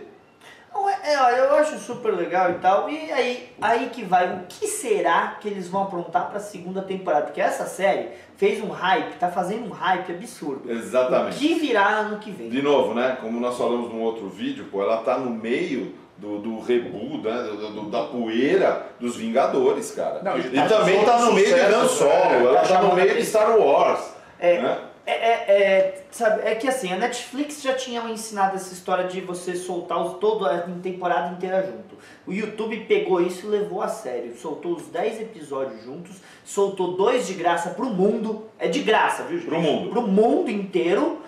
É, 1.03 1.13
é, 1.13 1.39
eu 1.39 1.55
acho 1.55 1.77
super 1.79 2.13
legal 2.13 2.51
e 2.51 2.55
tal. 2.55 2.89
E 2.89 3.11
aí, 3.11 3.49
aí 3.61 3.89
que 3.89 4.03
vai, 4.03 4.27
o 4.35 4.39
que 4.49 4.67
será 4.67 5.37
que 5.39 5.47
eles 5.47 5.67
vão 5.69 5.83
aprontar 5.83 6.29
pra 6.29 6.39
segunda 6.39 6.81
temporada? 6.81 7.27
Porque 7.27 7.39
essa 7.39 7.65
série 7.65 8.09
fez 8.37 8.61
um 8.61 8.69
hype, 8.69 9.13
tá 9.17 9.29
fazendo 9.31 9.67
um 9.67 9.69
hype 9.71 10.11
absurdo. 10.11 10.69
Exatamente. 10.69 11.35
O 11.37 11.39
que 11.39 11.53
virá 11.55 11.87
ano 11.87 12.17
que 12.19 12.29
vem? 12.31 12.49
De 12.49 12.61
novo, 12.61 12.93
né? 12.93 13.17
Como 13.21 13.39
nós 13.39 13.57
falamos 13.57 13.89
num 13.93 14.01
outro 14.01 14.27
vídeo, 14.27 14.65
pô, 14.71 14.81
ela 14.81 14.97
tá 14.97 15.17
no 15.17 15.29
meio 15.29 15.95
do, 16.17 16.39
do 16.39 16.59
rebu, 16.61 17.17
né? 17.21 17.43
do- 17.43 17.69
do- 17.71 17.89
da 17.89 18.03
poeira 18.03 18.87
dos 18.99 19.15
Vingadores, 19.17 19.91
cara. 19.91 20.21
Não, 20.23 20.37
e 20.37 20.43
tá 20.51 20.67
também 20.67 20.99
com 20.99 21.05
tá 21.05 21.19
no 21.19 21.33
meio 21.33 21.47
de 21.53 21.59
Han 21.61 21.87
Solo, 21.87 22.09
né? 22.09 22.39
ela 22.45 22.61
Tá 22.61 22.67
tá 22.67 22.81
no 22.83 22.95
meio 22.95 23.15
de. 23.15 23.25
Star 23.25 23.57
Wars. 23.59 23.99
É, 24.39 24.61
né? 24.61 24.77
É, 25.07 25.11
é, 25.11 25.31
é, 25.31 26.03
sabe, 26.09 26.41
é 26.49 26.55
que 26.55 26.67
assim, 26.67 26.91
a 26.91 26.95
Netflix 26.97 27.61
já 27.61 27.75
tinha 27.75 28.01
ensinado 28.09 28.55
essa 28.55 28.73
história 28.73 29.03
de 29.07 29.21
você 29.21 29.55
soltar 29.55 30.03
os, 30.03 30.17
todo 30.17 30.47
a 30.47 30.57
temporada 30.81 31.31
inteira 31.33 31.61
junto. 31.63 31.95
O 32.25 32.33
YouTube 32.33 32.75
pegou 32.87 33.21
isso 33.21 33.45
e 33.45 33.49
levou 33.49 33.83
a 33.83 33.87
sério. 33.87 34.35
Soltou 34.35 34.71
os 34.73 34.87
10 34.87 35.21
episódios 35.21 35.83
juntos, 35.83 36.15
soltou 36.43 36.93
dois 36.97 37.27
de 37.27 37.35
graça 37.35 37.69
pro 37.71 37.85
mundo. 37.85 38.47
É 38.57 38.67
de 38.67 38.79
graça, 38.81 39.23
viu, 39.23 39.37
gente? 39.37 39.47
Pro 39.47 39.61
mundo. 39.61 39.89
Pro 39.91 40.01
mundo 40.01 40.49
inteiro, 40.49 41.21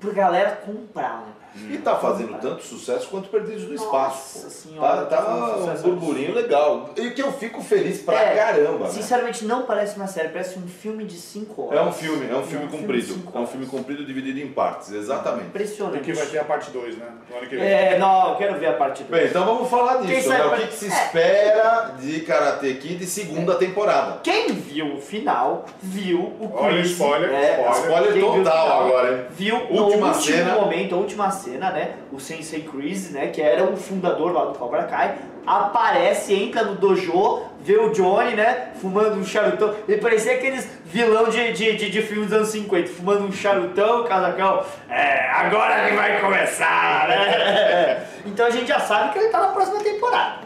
pra 0.00 0.10
galera 0.12 0.50
comprar, 0.66 1.18
né? 1.20 1.32
E 1.56 1.78
tá 1.78 1.96
fazendo 1.96 2.38
tanto 2.40 2.62
sucesso 2.62 3.08
quanto 3.08 3.28
Perdidos 3.28 3.64
no 3.64 3.70
Nossa 3.72 3.84
Espaço. 3.84 4.42
pô. 4.44 4.50
Senhora, 4.50 5.06
tá 5.06 5.16
tá 5.16 5.22
tá 5.22 5.34
um 5.34 5.58
sucesso 5.60 5.82
burburinho 5.84 6.34
legal. 6.34 6.90
E 6.96 7.10
que 7.10 7.22
eu 7.22 7.32
fico 7.32 7.62
feliz 7.62 8.02
pra 8.02 8.14
É, 8.20 8.36
caramba. 8.36 8.84
né? 8.86 8.90
Sinceramente, 8.90 9.44
não 9.44 9.62
parece 9.62 9.96
uma 9.96 10.06
série, 10.06 10.28
parece 10.28 10.58
um 10.58 10.66
filme 10.68 11.04
de 11.04 11.16
5 11.16 11.62
horas. 11.66 11.78
É 11.78 11.82
um 11.82 11.92
filme, 11.92 12.28
é 12.30 12.34
um 12.36 12.42
filme 12.42 12.64
É 12.64 12.66
um 12.66 12.70
filme 12.70 12.78
comprido. 12.78 13.12
cinco 13.14 13.38
É 13.38 13.40
um 13.40 13.46
filme 13.46 13.66
comprido 13.66 14.04
dividido 14.04 14.38
em 14.40 14.48
partes, 14.52 14.92
exatamente. 14.92 15.46
Impressionante. 15.48 16.04
que 16.04 16.12
vai 16.12 16.26
ter 16.26 16.38
a 16.38 16.44
parte 16.44 16.70
2, 16.70 16.96
né? 16.96 17.06
No 17.28 17.36
ano 17.36 17.46
que 17.48 17.56
vem. 17.56 17.64
É, 17.66 17.98
não, 17.98 18.30
eu 18.30 18.36
quero 18.36 18.58
ver 18.58 18.66
a 18.66 18.72
parte 18.74 19.02
2. 19.04 19.20
Bem, 19.20 19.30
então 19.30 19.44
vamos 19.44 19.68
falar 19.68 19.98
disso, 20.02 20.28
né? 20.28 20.44
O 20.44 20.50
que, 20.56 20.66
que 20.68 20.74
se 20.74 20.86
É. 20.86 20.88
espera 20.88 21.94
de 21.98 22.20
Karate 22.20 22.72
Kid 22.74 23.04
segunda 23.06 23.54
temporada? 23.56 24.20
Quem 24.22 24.48
viu 24.52 24.94
o 24.94 25.00
final, 25.00 25.64
viu 25.82 26.20
o 26.20 26.50
Olha 26.54 26.74
o 26.74 26.78
Chris, 26.78 26.90
spoiler, 26.92 27.30
é, 27.32 27.60
spoiler. 27.72 27.80
Spoiler 28.10 28.24
o 28.24 28.36
total 28.36 28.62
final, 28.64 28.86
agora, 28.86 29.12
hein? 29.12 29.24
Viu 29.30 29.56
no 29.56 29.82
Última 29.84 30.06
último 30.08 30.14
cena. 30.14 30.54
momento, 30.54 30.94
a 30.94 30.98
última 30.98 31.30
cena, 31.30 31.39
né? 31.48 31.96
O 32.12 32.20
Sensei 32.20 32.62
Chris, 32.62 33.10
né? 33.10 33.28
Que 33.28 33.40
era 33.40 33.64
o 33.64 33.76
fundador 33.76 34.32
lá 34.32 34.44
do 34.46 34.58
Cobra 34.58 34.84
Kai, 34.84 35.16
aparece, 35.46 36.34
entra 36.34 36.64
no 36.64 36.74
dojo, 36.74 37.42
vê 37.60 37.76
o 37.76 37.90
Johnny, 37.90 38.34
né? 38.34 38.72
Fumando 38.80 39.16
um 39.16 39.24
charutão. 39.24 39.74
Ele 39.88 40.00
parecia 40.00 40.34
aqueles 40.34 40.68
vilão 40.84 41.28
de, 41.28 41.52
de, 41.52 41.76
de, 41.76 41.90
de 41.90 42.02
filmes 42.02 42.28
dos 42.28 42.36
anos 42.36 42.48
50, 42.50 42.88
fumando 42.88 43.24
um 43.24 43.32
charutão, 43.32 44.04
casacão. 44.04 44.64
É, 44.88 45.30
agora 45.30 45.88
que 45.88 45.96
vai 45.96 46.20
começar, 46.20 47.08
né? 47.08 48.06
Então 48.26 48.46
a 48.46 48.50
gente 48.50 48.68
já 48.68 48.78
sabe 48.78 49.12
que 49.12 49.18
ele 49.18 49.28
tá 49.28 49.40
na 49.40 49.48
próxima 49.48 49.80
temporada. 49.80 50.40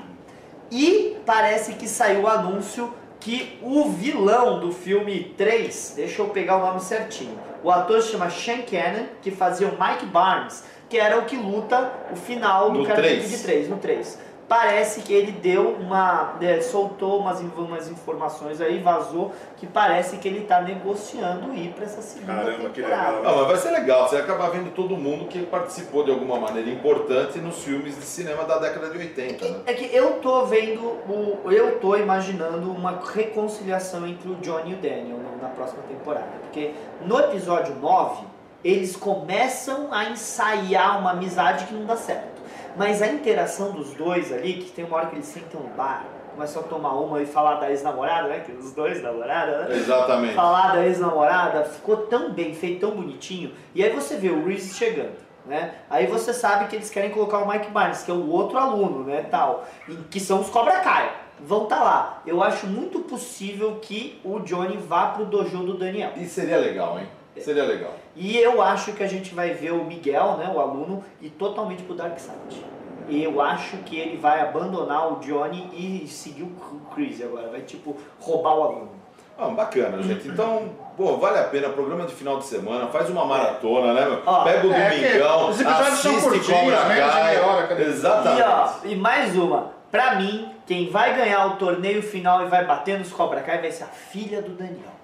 E 0.71 1.17
parece 1.27 1.75
que 1.75 1.89
saiu 1.89 2.23
o 2.23 2.29
anúncio 2.29 2.95
que 3.25 3.59
o 3.63 3.89
vilão 3.91 4.61
do 4.61 4.71
filme 4.71 5.35
3, 5.37 5.95
deixa 5.97 6.21
eu 6.21 6.29
pegar 6.29 6.57
o 6.59 6.61
nome 6.61 6.81
certinho, 6.81 7.39
o 7.63 7.71
ator 7.71 8.03
se 8.03 8.13
chama 8.13 8.29
Sean 8.29 8.59
Cannon, 8.59 9.07
que 9.23 9.31
fazia 9.31 9.67
o 9.67 9.79
Mike 9.83 10.05
Barnes, 10.07 10.63
que 10.95 11.01
era 11.01 11.19
o 11.19 11.25
que 11.25 11.37
luta 11.37 11.91
o 12.13 12.15
final 12.15 12.71
do 12.71 12.79
No 12.79 12.87
Karate 12.87 13.03
três. 13.03 13.25
Kid 13.29 13.43
3, 13.43 13.69
no 13.69 13.79
3. 13.79 14.19
Parece 14.47 15.01
que 15.01 15.13
ele 15.13 15.33
deu 15.33 15.71
uma. 15.71 16.35
é, 16.41 16.61
soltou 16.61 17.19
umas, 17.19 17.41
umas 17.41 17.91
informações 17.91 18.61
aí, 18.61 18.79
vazou, 18.79 19.33
que 19.57 19.67
parece 19.67 20.19
que 20.19 20.29
ele 20.29 20.43
tá 20.43 20.61
negociando 20.61 21.53
ir 21.55 21.71
pra 21.71 21.85
essa 21.87 22.01
segunda 22.01 22.35
Caramba, 22.35 22.69
que 22.69 22.81
temporada. 22.83 23.11
legal. 23.17 23.23
Não, 23.25 23.39
mas 23.39 23.47
vai 23.49 23.57
ser 23.57 23.71
legal, 23.71 24.07
você 24.09 24.17
vai 24.17 24.25
acabar 24.25 24.51
vendo 24.51 24.71
todo 24.73 24.97
mundo 24.97 25.25
que 25.27 25.41
participou 25.47 26.05
de 26.05 26.13
alguma 26.13 26.39
maneira 26.39 26.71
importante 26.71 27.39
nos 27.41 27.65
filmes 27.65 27.97
de 27.97 28.03
cinema 28.05 28.45
da 28.45 28.59
década 28.59 28.91
de 28.91 28.99
80, 28.99 29.45
né? 29.49 29.61
É 29.67 29.73
que 29.73 29.97
eu 29.97 30.21
tô 30.21 30.45
vendo, 30.45 30.81
o, 30.81 31.51
eu 31.51 31.81
tô 31.81 31.97
imaginando 31.97 32.71
uma 32.71 33.01
reconciliação 33.13 34.07
entre 34.07 34.29
o 34.29 34.35
Johnny 34.37 34.73
e 34.73 34.75
o 34.75 34.77
Daniel 34.77 35.17
no- 35.19 35.43
na 35.43 35.49
próxima 35.49 35.83
temporada. 35.89 36.29
Porque 36.43 36.73
no 37.05 37.19
episódio 37.19 37.75
9, 37.77 38.27
eles 38.65 38.97
começam 38.97 39.93
a 39.93 40.07
ensaiar 40.07 40.99
uma 40.99 41.11
amizade 41.11 41.67
que 41.67 41.75
não 41.75 41.85
dá 41.85 41.97
certo. 41.97 42.43
Mas 42.77 43.03
a 43.03 43.07
interação 43.07 43.73
dos 43.73 43.93
dois 43.95 44.33
ali, 44.33 44.55
que 44.55 44.71
tem 44.71 44.85
uma 44.85 44.97
hora 44.97 45.07
que 45.07 45.17
eles 45.17 45.27
sentam 45.27 45.61
no 45.61 45.69
bar, 45.69 46.05
começam 46.35 46.63
a 46.63 46.65
tomar 46.65 46.95
uma 46.95 47.23
e 47.23 47.27
falar 47.27 47.57
da 47.57 47.71
ex-namorada, 47.71 48.29
né? 48.29 48.41
Que 48.41 48.53
os 48.53 48.73
dois 48.73 49.01
namorados, 49.03 49.69
né? 49.69 49.77
Exatamente. 49.77 50.35
falar 50.35 50.73
da 50.73 50.85
ex-namorada 50.85 51.65
ficou 51.65 51.99
tão 52.09 52.33
bem 52.33 52.55
feito, 52.55 52.81
tão 52.81 52.91
bonitinho. 52.91 53.53
E 53.75 53.85
aí 53.85 53.91
você 53.91 54.17
vê 54.17 54.31
o 54.31 54.45
Reese 54.45 54.75
chegando, 54.75 55.15
né? 55.47 55.75
Aí 55.89 56.07
você 56.07 56.33
sabe 56.33 56.67
que 56.67 56.75
eles 56.75 56.91
querem 56.91 57.11
colocar 57.11 57.39
o 57.39 57.49
Mike 57.49 57.71
Barnes, 57.71 58.03
que 58.03 58.11
é 58.11 58.15
o 58.15 58.29
outro 58.29 58.59
aluno, 58.59 59.05
né, 59.05 59.27
tal, 59.31 59.65
que 60.11 60.19
são 60.19 60.41
os 60.41 60.51
Cobra 60.51 60.81
Kai. 60.81 61.13
Vão 61.39 61.65
estar 61.65 61.83
lá. 61.83 62.23
Eu 62.27 62.43
acho 62.43 62.67
muito 62.67 63.01
possível 63.01 63.79
que 63.81 64.21
o 64.25 64.41
Johnny 64.41 64.77
vá 64.77 65.09
pro 65.09 65.25
dojo 65.25 65.59
do 65.59 65.77
Daniel. 65.77 66.13
E 66.17 66.27
seria 66.27 66.57
legal, 66.57 66.99
hein? 66.99 67.07
Seria 67.41 67.65
legal. 67.65 67.93
E 68.15 68.37
eu 68.39 68.63
acho 68.63 68.93
que 68.93 69.03
a 69.03 69.09
gente 69.09 69.35
vai 69.35 69.51
ver 69.51 69.73
o 69.73 69.85
Miguel, 69.85 70.37
né, 70.39 70.51
o 70.55 70.61
aluno, 70.61 71.05
ir 71.21 71.31
totalmente 71.31 71.83
pro 71.83 71.95
Dark 71.95 72.19
Side. 72.19 72.65
E 73.09 73.23
eu 73.23 73.41
acho 73.41 73.77
que 73.79 73.99
ele 73.99 74.17
vai 74.17 74.41
abandonar 74.41 75.13
o 75.13 75.17
Johnny 75.17 75.69
e 75.73 76.09
seguir 76.09 76.45
o 76.45 76.53
Chris 76.95 77.21
agora. 77.23 77.49
Vai, 77.49 77.61
tipo, 77.61 77.97
roubar 78.19 78.57
o 78.57 78.63
aluno. 78.63 79.05
Ah, 79.37 79.49
bacana, 79.49 80.01
gente. 80.03 80.29
Então, 80.29 80.71
pô, 80.97 81.17
vale 81.17 81.39
a 81.39 81.45
pena. 81.45 81.69
Programa 81.69 82.07
de 82.07 82.15
final 82.15 82.39
de 82.39 82.45
semana, 82.47 82.87
faz 82.87 83.11
uma 83.11 83.25
maratona, 83.25 83.93
né, 83.93 84.07
meu? 84.07 84.23
Ó, 84.25 84.45
Pega 84.45 84.67
o 84.67 84.73
é 84.73 84.91
domingão, 84.91 85.51
os 85.51 85.61
episódios 85.61 85.99
são 85.99 86.13
assiste 86.13 86.29
curtinhos, 86.31 86.75
hora 86.75 87.67
cada 87.67 87.83
E, 87.83 87.87
Exatamente. 87.87 88.43
ó, 88.43 88.73
e 88.85 88.97
mais 88.97 89.37
uma. 89.37 89.75
Pra 89.91 90.15
mim, 90.15 90.53
quem 90.67 90.89
vai 90.89 91.17
ganhar 91.17 91.47
o 91.47 91.57
torneio 91.57 92.03
final 92.03 92.43
e 92.43 92.47
vai 92.47 92.65
bater 92.65 92.99
nos 92.99 93.13
Cobra 93.13 93.41
Kai 93.41 93.61
vai 93.61 93.73
ser 93.73 93.85
a 93.85 93.89
filha 93.89 94.41
do 94.41 94.53
Daniel. 94.53 94.95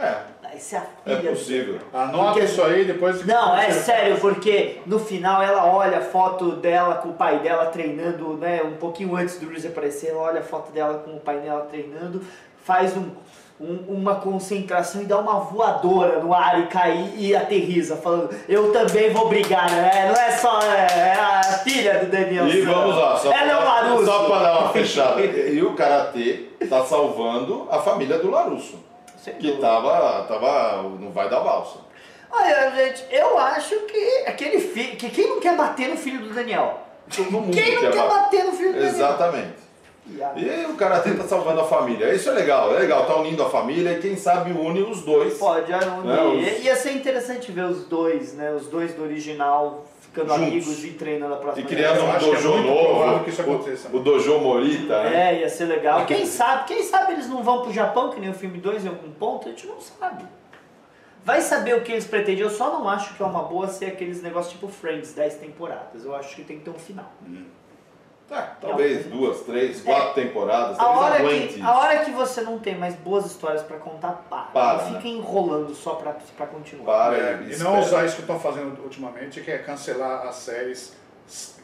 É, 0.00 0.16
a 1.06 1.12
é 1.12 1.16
possível. 1.30 1.78
Anota 1.92 2.24
Porque- 2.32 2.40
isso 2.44 2.62
aí 2.62 2.84
depois. 2.84 3.24
Não, 3.26 3.56
é 3.56 3.70
sério, 3.70 4.16
porque 4.18 4.78
no 4.86 4.98
final 4.98 5.42
ela 5.42 5.64
olha 5.66 5.98
a 5.98 6.02
foto 6.02 6.52
dela 6.52 6.96
com 6.96 7.10
o 7.10 7.12
pai 7.12 7.38
dela 7.40 7.66
treinando, 7.66 8.34
né? 8.36 8.60
Um 8.64 8.76
pouquinho 8.76 9.14
antes 9.16 9.38
do 9.38 9.48
Reese 9.48 9.68
aparecer, 9.68 10.10
ela 10.10 10.20
olha 10.22 10.40
a 10.40 10.44
foto 10.44 10.72
dela 10.72 10.98
com 11.04 11.12
o 11.12 11.20
pai 11.20 11.38
dela 11.38 11.66
treinando, 11.70 12.22
faz 12.64 12.96
um, 12.96 13.10
um- 13.60 13.84
uma 13.94 14.16
concentração 14.16 15.02
e 15.02 15.04
dá 15.04 15.18
uma 15.18 15.38
voadora 15.40 16.18
no 16.18 16.32
ar 16.34 16.58
e 16.60 16.66
cai 16.66 17.12
e 17.16 17.36
aterriza, 17.36 17.96
falando, 17.96 18.30
eu 18.48 18.72
também 18.72 19.10
vou 19.10 19.28
brigar, 19.28 19.70
né? 19.70 20.06
Não 20.12 20.20
é 20.20 20.30
só 20.32 20.60
é, 20.62 21.10
é 21.10 21.12
a 21.20 21.42
filha 21.62 21.98
do 22.00 22.06
Daniel. 22.10 22.48
E 22.48 22.62
vamos 22.62 22.96
lá, 22.96 23.16
só, 23.16 23.30
Ela 23.30 23.52
é 23.52 23.54
o 23.54 23.58
pra, 23.60 23.68
Larusso. 23.68 24.04
só 24.06 24.24
pra 24.24 24.38
dar 24.42 24.58
uma 24.60 24.68
fechada. 24.72 25.20
E 25.20 25.62
o 25.62 25.74
Karatê 25.74 26.48
tá 26.68 26.82
salvando 26.84 27.68
a 27.70 27.78
família 27.78 28.18
do 28.18 28.30
Larusso. 28.30 28.89
Sem 29.22 29.34
Que 29.34 29.48
dúvida. 29.48 29.66
tava, 29.66 30.24
tava 30.24 30.82
no 30.82 31.10
vai 31.10 31.28
da 31.28 31.38
valsa. 31.40 31.78
Olha, 32.30 32.70
gente, 32.70 33.04
eu 33.10 33.36
acho 33.38 33.76
que 33.80 34.24
aquele 34.26 34.60
filho. 34.60 34.96
Que 34.96 35.10
quem 35.10 35.28
não 35.28 35.40
quer 35.40 35.56
bater 35.56 35.88
no 35.88 35.96
filho 35.96 36.20
do 36.20 36.32
Daniel? 36.34 36.80
Todo 37.14 37.30
mundo 37.30 37.50
Quem 37.52 37.74
não 37.74 37.80
quer 37.90 37.96
ba- 37.96 38.06
bater 38.06 38.44
no 38.44 38.52
filho 38.52 38.72
do 38.72 38.78
Daniel? 38.78 38.94
Exatamente. 38.94 39.60
E 40.36 40.66
o 40.66 40.74
Karatê 40.74 41.12
tá 41.14 41.24
salvando 41.24 41.60
a 41.60 41.64
família. 41.64 42.12
Isso 42.14 42.30
é 42.30 42.32
legal, 42.32 42.74
é 42.74 42.78
legal. 42.78 43.04
Tá 43.06 43.16
unindo 43.16 43.42
a 43.42 43.50
família 43.50 43.92
e 43.92 44.00
quem 44.00 44.16
sabe 44.16 44.50
une 44.52 44.82
os 44.82 45.02
dois. 45.02 45.36
Pode 45.38 45.72
unir. 45.72 46.04
Não, 46.04 46.36
os- 46.38 46.64
Ia 46.64 46.74
ser 46.76 46.92
interessante 46.92 47.52
ver 47.52 47.64
os 47.66 47.84
dois, 47.84 48.34
né? 48.34 48.50
Os 48.52 48.66
dois 48.66 48.94
do 48.94 49.02
original 49.02 49.84
ficando 50.12 50.28
Juntos. 50.28 50.42
amigos 50.48 50.84
e 50.84 50.90
treinando 50.92 51.34
a 51.34 51.36
E 51.36 51.40
próxima 51.40 51.66
criando 51.68 51.96
Eu 51.98 52.04
um 52.04 52.10
é 52.10 52.18
dojo 52.18 52.52
provável 52.52 53.06
novo. 53.06 53.24
que 53.24 53.30
isso 53.30 53.42
o- 53.42 53.44
aconteça. 53.54 53.88
O, 53.96 54.00
Dojo 54.00 54.38
Morita, 54.40 55.02
né? 55.04 55.34
É, 55.36 55.40
ia 55.40 55.48
ser 55.48 55.64
legal. 55.66 56.04
Quem 56.06 56.26
sabe, 56.26 56.64
quem 56.66 56.82
sabe 56.82 57.12
eles 57.12 57.28
não 57.28 57.42
vão 57.42 57.62
pro 57.62 57.72
Japão, 57.72 58.10
que 58.10 58.20
nem 58.20 58.30
o 58.30 58.34
filme 58.34 58.58
2 58.58 58.84
em 58.84 58.88
algum 58.88 59.10
ponto, 59.12 59.46
a 59.48 59.50
gente 59.52 59.66
não 59.66 59.80
sabe. 59.80 60.24
Vai 61.24 61.40
saber 61.42 61.76
o 61.76 61.82
que 61.82 61.92
eles 61.92 62.06
pretendem. 62.06 62.42
Eu 62.42 62.50
só 62.50 62.70
não 62.78 62.88
acho 62.88 63.14
que 63.14 63.22
é 63.22 63.26
uma 63.26 63.42
boa 63.42 63.68
ser 63.68 63.86
aqueles 63.86 64.22
negócios 64.22 64.52
tipo 64.54 64.68
Friends, 64.68 65.12
10 65.12 65.34
temporadas. 65.34 66.04
Eu 66.04 66.14
acho 66.16 66.34
que 66.34 66.42
tem 66.42 66.58
que 66.58 66.64
ter 66.64 66.70
um 66.70 66.78
final. 66.78 67.12
É, 68.30 68.42
talvez 68.60 69.06
duas, 69.06 69.40
três, 69.40 69.80
quatro 69.82 70.14
temporadas. 70.14 70.78
A 70.78 70.84
Talvez 70.84 71.04
hora, 71.04 71.14
aguente 71.16 71.54
que, 71.54 71.62
a 71.62 71.76
hora 71.78 72.04
que 72.04 72.10
você 72.12 72.40
não 72.42 72.58
tem 72.60 72.78
mais 72.78 72.94
boas 72.94 73.26
histórias 73.26 73.62
pra 73.62 73.76
contar, 73.78 74.24
para. 74.30 74.42
Para, 74.42 74.84
não 74.84 74.90
né? 74.92 74.96
fica 74.98 75.08
enrolando 75.08 75.74
só 75.74 75.94
pra, 75.96 76.14
pra 76.36 76.46
continuar. 76.46 76.84
Para 76.84 77.16
É, 77.16 77.42
e 77.42 77.50
espera. 77.50 77.70
não 77.70 77.80
usar 77.80 78.04
isso 78.06 78.14
que 78.14 78.20
estão 78.20 78.38
fazendo 78.38 78.80
ultimamente, 78.82 79.40
que 79.40 79.50
é 79.50 79.58
cancelar 79.58 80.26
as 80.26 80.36
séries 80.36 80.94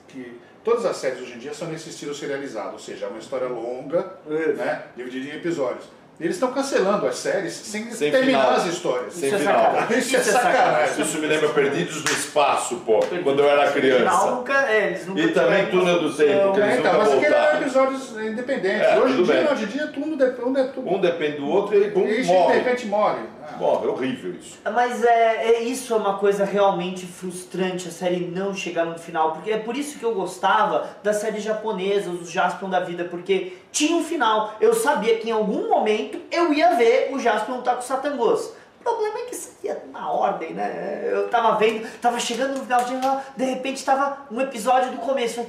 que. 0.08 0.40
Todas 0.64 0.84
as 0.84 0.96
séries 0.96 1.20
hoje 1.22 1.34
em 1.34 1.38
dia 1.38 1.54
são 1.54 1.68
nesse 1.68 1.90
estilo 1.90 2.12
serializado, 2.12 2.72
ou 2.72 2.78
seja, 2.80 3.06
é 3.06 3.08
uma 3.08 3.20
história 3.20 3.46
longa, 3.46 4.14
Isso. 4.28 4.54
né, 4.54 4.82
dividida 4.96 5.34
em 5.34 5.36
episódios. 5.38 5.84
E 6.18 6.24
eles 6.24 6.36
estão 6.36 6.50
cancelando 6.50 7.06
as 7.06 7.16
séries 7.18 7.52
sem, 7.52 7.90
Sem 7.90 8.10
terminar 8.10 8.44
final. 8.44 8.56
as 8.56 8.66
histórias. 8.66 9.12
Sem 9.12 9.26
Isso 9.28 9.36
é 9.36 9.38
final. 9.40 9.54
sacanagem. 9.64 9.98
Isso 9.98 10.16
é 10.16 10.20
sacanagem. 10.20 11.02
Isso 11.04 11.18
me 11.18 11.26
lembra 11.26 11.48
Perdidos 11.50 12.02
no 12.04 12.10
Espaço, 12.10 12.76
pô, 12.86 13.00
quando 13.22 13.40
eu 13.40 13.50
era 13.50 13.70
criança. 13.70 14.30
nunca, 14.30 14.70
é, 14.70 14.86
eles 14.86 15.06
nunca 15.06 15.20
E 15.20 15.28
também 15.28 15.66
Túnel 15.66 16.00
do 16.00 16.10
Tempo, 16.14 16.52
que 16.54 16.60
É, 16.60 16.64
eles 16.64 16.78
então, 16.78 16.92
nunca 16.94 17.04
mas 17.04 17.12
aquele 17.18 17.34
eram 17.34 17.60
episódios 17.60 18.10
independentes. 18.16 18.80
É, 18.86 18.98
hoje, 18.98 19.20
em 19.20 19.24
dia, 19.24 19.34
bem. 19.34 19.52
hoje 19.52 19.64
em 19.64 19.66
dia 19.66 19.86
tudo 19.88 20.16
depende. 20.16 20.48
Um 20.48 20.52
de, 20.54 20.94
Um 20.96 21.00
depende 21.00 21.36
do 21.36 21.48
outro 21.50 21.74
e 21.76 21.92
um 21.94 22.08
e 22.08 22.22
de 22.22 22.24
morre. 22.28 22.54
repente 22.60 22.86
morre. 22.86 23.18
Morre, 23.58 23.86
é 23.86 23.90
horrível 23.90 24.34
isso. 24.34 24.58
Mas 24.64 25.02
é, 25.02 25.46
é 25.46 25.62
isso 25.62 25.92
é 25.92 25.96
uma 25.96 26.18
coisa 26.18 26.44
realmente 26.44 27.06
frustrante 27.06 27.88
a 27.88 27.90
série 27.90 28.26
não 28.26 28.54
chegar 28.54 28.84
no 28.84 28.98
final, 28.98 29.32
porque 29.32 29.50
é 29.50 29.58
por 29.58 29.76
isso 29.76 29.98
que 29.98 30.04
eu 30.04 30.14
gostava 30.14 30.88
das 31.02 31.16
séries 31.16 31.42
japonesas, 31.42 32.20
os 32.20 32.30
Jaspion 32.30 32.68
da 32.68 32.80
vida, 32.80 33.04
porque 33.04 33.56
tinha 33.72 33.96
um 33.96 34.04
final. 34.04 34.54
Eu 34.60 34.74
sabia 34.74 35.18
que 35.18 35.28
em 35.28 35.32
algum 35.32 35.68
momento 35.68 36.20
eu 36.30 36.52
ia 36.52 36.74
ver 36.74 37.10
o 37.12 37.18
Jaspion 37.18 37.56
lutar 37.56 37.74
com 37.74 37.80
o 37.80 37.84
Satangos. 37.84 38.52
O 38.80 38.84
problema 38.84 39.18
é 39.18 39.22
que 39.22 39.34
saía 39.34 39.82
na 39.92 40.10
ordem, 40.10 40.54
né? 40.54 41.08
Eu 41.10 41.28
tava 41.28 41.56
vendo, 41.56 41.86
tava 42.00 42.20
chegando 42.20 42.58
no 42.58 42.64
final, 42.64 43.24
de 43.36 43.44
repente 43.44 43.84
tava 43.84 44.26
um 44.30 44.40
episódio 44.40 44.92
do 44.92 44.98
começo. 44.98 45.40
O 45.40 45.46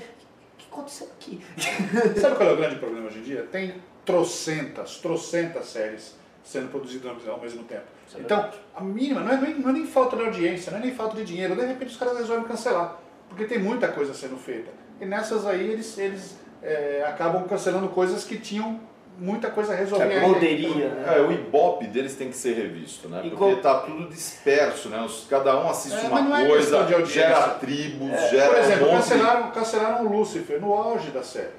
que 0.58 0.66
aconteceu 0.72 1.08
aqui? 1.16 1.42
Sabe 2.20 2.36
qual 2.36 2.50
é 2.50 2.54
o 2.54 2.58
grande 2.58 2.78
problema 2.78 3.08
hoje 3.08 3.20
em 3.20 3.24
dia? 3.24 3.44
Tem 3.52 3.76
trocentas, 4.04 4.98
trocentas 4.98 5.68
séries 5.68 6.16
sendo 6.44 6.70
produzidas 6.70 7.28
ao 7.28 7.40
mesmo 7.40 7.64
tempo. 7.64 7.97
É 8.16 8.20
então, 8.20 8.50
a 8.76 8.82
mínima, 8.82 9.22
não 9.22 9.32
é, 9.32 9.38
nem, 9.38 9.56
não 9.56 9.70
é 9.70 9.74
nem 9.74 9.86
falta 9.88 10.16
de 10.16 10.24
audiência, 10.24 10.72
não 10.72 10.80
é 10.80 10.82
nem 10.82 10.94
falta 10.94 11.16
de 11.18 11.26
dinheiro, 11.26 11.56
de 11.56 11.66
repente 11.66 11.92
os 11.92 11.98
caras 11.98 12.18
resolvem 12.18 12.46
cancelar, 12.46 12.98
porque 13.28 13.46
tem 13.46 13.60
muita 13.60 13.88
coisa 13.90 14.14
sendo 14.14 14.38
feita. 14.38 14.70
E 15.02 15.06
nessas 15.06 15.46
aí 15.46 15.72
eles, 15.72 15.98
eles 15.98 16.38
é, 16.62 17.04
acabam 17.08 17.44
cancelando 17.48 17.88
coisas 17.90 18.24
que 18.24 18.38
tinham 18.38 18.80
muita 19.20 19.50
coisa 19.50 19.74
a 19.74 19.76
resolver. 19.76 20.14
É. 20.14 20.22
Poderia, 20.22 20.90
né? 20.90 21.18
É, 21.18 21.22
o 21.22 21.32
Ibope 21.32 21.88
deles 21.88 22.16
tem 22.16 22.30
que 22.30 22.38
ser 22.38 22.54
revisto, 22.54 23.10
né? 23.10 23.22
E 23.26 23.30
Porque 23.32 23.56
tá 23.62 23.80
tudo 23.80 24.08
disperso, 24.08 24.90
né? 24.90 25.02
Os- 25.02 25.26
Cada 25.30 25.60
um 25.60 25.70
assiste 25.70 26.06
É, 26.06 26.10
mas 26.10 26.24
não 26.24 26.28
uma 26.28 26.42
é 26.42 26.48
coisa, 26.48 26.62
questão 26.62 26.86
de 26.86 26.94
audiência. 26.94 27.22
gera 27.22 27.50
tribos, 27.56 28.10
gera 28.30 28.48
Por 28.54 28.58
exemplo, 28.60 28.88
um 28.88 28.92
monte 28.92 29.02
cancelaram, 29.10 29.52
cancelaram 29.52 30.06
o 30.06 30.18
Lucifer 30.18 30.62
no 30.62 30.74
auge 30.74 31.10
da 31.10 31.24
série. 31.24 31.50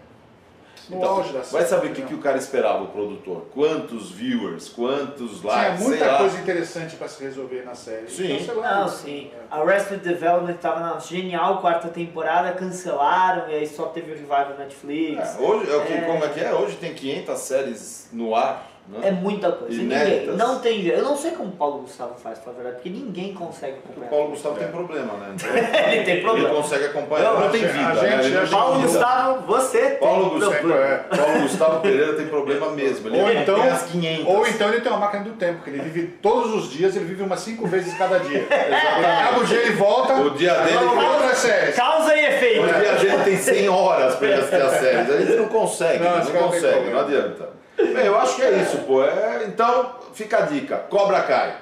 No 0.88 0.96
Então, 0.96 1.09
auge 1.11 1.33
da 1.33 1.42
série. 1.44 1.62
vai 1.62 1.70
saber 1.70 1.87
o 1.88 1.92
que, 1.94 2.03
que 2.03 2.14
o 2.14 2.18
cara 2.18 2.38
esperava, 2.38 2.85
o 2.85 2.88
produtor. 2.88 3.46
Quantos 3.53 4.11
viewers, 4.11 4.68
quantos 4.68 5.40
Tinha 5.40 5.53
likes, 5.53 5.79
sei 5.81 5.88
muita 5.88 6.07
lá. 6.07 6.18
coisa 6.18 6.38
interessante 6.38 6.96
para 6.96 7.09
se 7.09 7.22
resolver 7.22 7.62
na 7.64 7.74
série. 7.74 8.09
Sim. 8.11 8.38
Cancelaram. 8.38 8.81
Não, 8.81 8.88
sim. 8.88 9.31
Arrested 9.51 10.01
Development 10.01 10.55
tava 10.55 10.81
na 10.81 10.98
genial 10.98 11.59
quarta 11.61 11.88
temporada, 11.88 12.53
cancelaram 12.53 13.48
e 13.51 13.55
aí 13.55 13.66
só 13.66 13.87
teve 13.87 14.12
o 14.12 14.14
revival 14.14 14.51
na 14.51 14.64
Netflix. 14.64 15.37
É, 15.37 15.40
hoje, 15.40 15.70
é 15.70 15.77
o 15.77 15.85
que, 15.85 15.92
É. 15.92 16.01
como 16.03 16.24
é 16.24 16.29
que 16.29 16.40
é? 16.40 16.55
Hoje 16.55 16.77
tem 16.77 16.94
500 16.94 17.38
séries 17.38 18.09
no 18.12 18.35
ar, 18.35 18.66
É 19.03 19.11
muita 19.11 19.53
coisa. 19.53 19.74
Ninguém, 19.83 20.27
não 20.29 20.61
tem 20.61 20.83
jeito. 20.83 20.98
Eu 20.98 21.05
não 21.05 21.16
sei 21.16 21.33
como 21.33 21.51
o 21.51 21.53
Paulo 21.53 21.83
Gustavo 21.83 22.14
faz, 22.18 22.38
pra 22.38 22.53
verdade, 22.55 22.77
porque 22.77 22.88
ninguém 22.88 23.35
consegue 23.35 23.74
O 23.74 23.79
acompanhar. 23.81 24.09
Paulo 24.11 24.31
Gustavo 24.31 24.55
tem 24.57 24.68
problema, 24.68 25.12
né? 25.14 25.35
Então, 25.35 25.51
Ele 25.92 26.05
tem 26.05 26.22
problema. 26.22 26.48
Ele 26.48 26.57
consegue 26.57 26.85
acompanhar, 26.87 27.33
Não, 27.35 27.40
não, 27.40 27.51
tem 27.51 27.64
a 27.64 27.68
vida, 27.68 27.94
gente- 27.94 28.03
né? 28.03 28.14
A 28.16 28.22
gente- 28.22 28.40
tem 28.40 28.46
Paulo 28.59 28.74
vida. 28.77 28.87
Gustavo, 28.88 29.46
você 29.46 29.79
Paulo 30.01 30.31
tem 30.31 30.38
Gustavo, 30.38 30.57
problema. 30.59 30.85
é. 30.85 30.96
Paulo 31.16 31.40
Gustavo 31.42 31.81
Pereira 31.81 32.12
tem 32.14 32.27
problema 32.29 32.70
mesmo. 32.70 33.09
Ele 33.09 33.20
Ou 33.20 33.31
então, 33.33 33.62
as 33.62 33.83
500. 33.83 34.27
ou 34.27 34.46
então 34.46 34.68
ele 34.70 34.81
tem 34.81 34.90
uma 34.92 34.98
máquina 35.01 35.24
do 35.24 35.31
tempo, 35.33 35.62
que 35.62 35.70
ele 35.70 35.81
vive 35.83 36.07
todos 36.22 36.55
os 36.55 36.70
dias, 36.70 36.96
ele 36.96 37.05
vive 37.05 37.22
umas 37.22 37.40
cinco 37.40 37.66
vezes 37.66 37.92
cada 37.98 38.18
dia. 38.20 38.46
Acaba 38.48 39.40
o 39.40 39.44
dia, 39.44 39.59
ele 39.61 39.74
volta, 39.74 40.14
O 40.14 40.31
dia 40.31 40.55
dele- 40.62 40.77
outra 40.79 41.35
série. 41.35 41.72
Causa 41.72 42.16
e 42.16 42.24
efeito. 42.24 42.62
O 42.62 42.66
dia 42.66 42.92
a 42.92 42.96
gente 42.96 43.24
tem 43.24 43.37
100 43.37 43.68
horas 43.68 44.14
pra 44.16 44.29
ele 44.29 44.37
assistir 44.40 44.62
as 44.62 44.72
séries. 44.72 45.11
A 45.11 45.18
gente 45.18 45.33
não 45.37 45.48
consegue, 45.48 46.03
Não, 46.05 46.18
não, 46.24 46.48
consegue, 46.48 46.90
não 46.90 47.01
adianta. 47.01 47.59
Bem, 47.79 48.07
eu 48.07 48.19
acho 48.19 48.37
que 48.37 48.43
é 48.43 48.62
isso, 48.62 48.79
pô. 48.79 49.05
É, 49.05 49.45
então, 49.47 49.95
fica 50.12 50.38
a 50.38 50.41
dica. 50.43 50.77
Cobra 50.91 51.23
cai. 51.23 51.57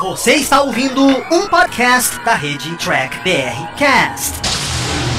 Você 0.00 0.34
está 0.34 0.62
ouvindo 0.62 1.02
um 1.02 1.48
podcast 1.48 2.18
da 2.24 2.34
rede 2.34 2.76
Track 2.78 3.16
BR 3.18 3.76
Cast, 3.76 4.34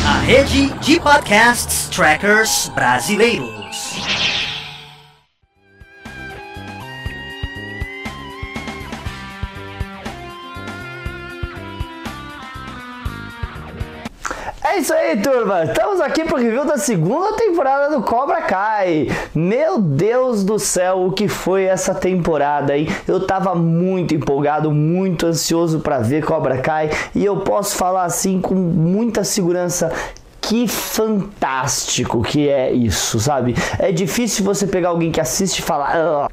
a 0.08 0.20
rede 0.20 0.68
de 0.80 1.00
podcasts 1.00 1.90
trackers 1.90 2.70
brasileiros. 2.70 3.61
É 14.72 14.78
isso 14.78 14.94
aí, 14.94 15.18
turma. 15.22 15.66
Estamos 15.66 16.00
aqui 16.00 16.24
pro 16.24 16.38
review 16.38 16.64
da 16.64 16.78
segunda 16.78 17.34
temporada 17.34 17.94
do 17.94 18.02
Cobra 18.04 18.42
Kai. 18.42 19.10
Meu 19.36 19.78
Deus 19.82 20.46
do 20.46 20.58
céu, 20.58 21.08
o 21.08 21.12
que 21.12 21.28
foi 21.28 21.66
essa 21.66 21.94
temporada, 21.94 22.78
hein? 22.78 22.88
Eu 23.06 23.28
tava 23.28 23.54
muito 23.54 24.16
empolgado, 24.16 24.72
muito 24.72 25.26
ansioso 25.26 25.82
para 25.82 26.00
ver 26.00 26.24
Cobra 26.24 26.60
Kai 26.60 26.90
e 27.14 27.26
eu 27.26 27.42
posso 27.42 27.76
falar 27.76 28.06
assim 28.06 28.40
com 28.40 28.56
muita 28.56 29.26
segurança 29.26 29.92
que 30.40 30.66
fantástico 30.70 32.22
que 32.22 32.48
é 32.48 32.72
isso, 32.72 33.20
sabe? 33.20 33.54
É 33.78 33.92
difícil 33.92 34.46
você 34.46 34.66
pegar 34.66 34.88
alguém 34.88 35.12
que 35.12 35.20
assiste 35.20 35.60
e 35.60 35.64
falar. 35.64 35.92
"Ah". 35.98 36.30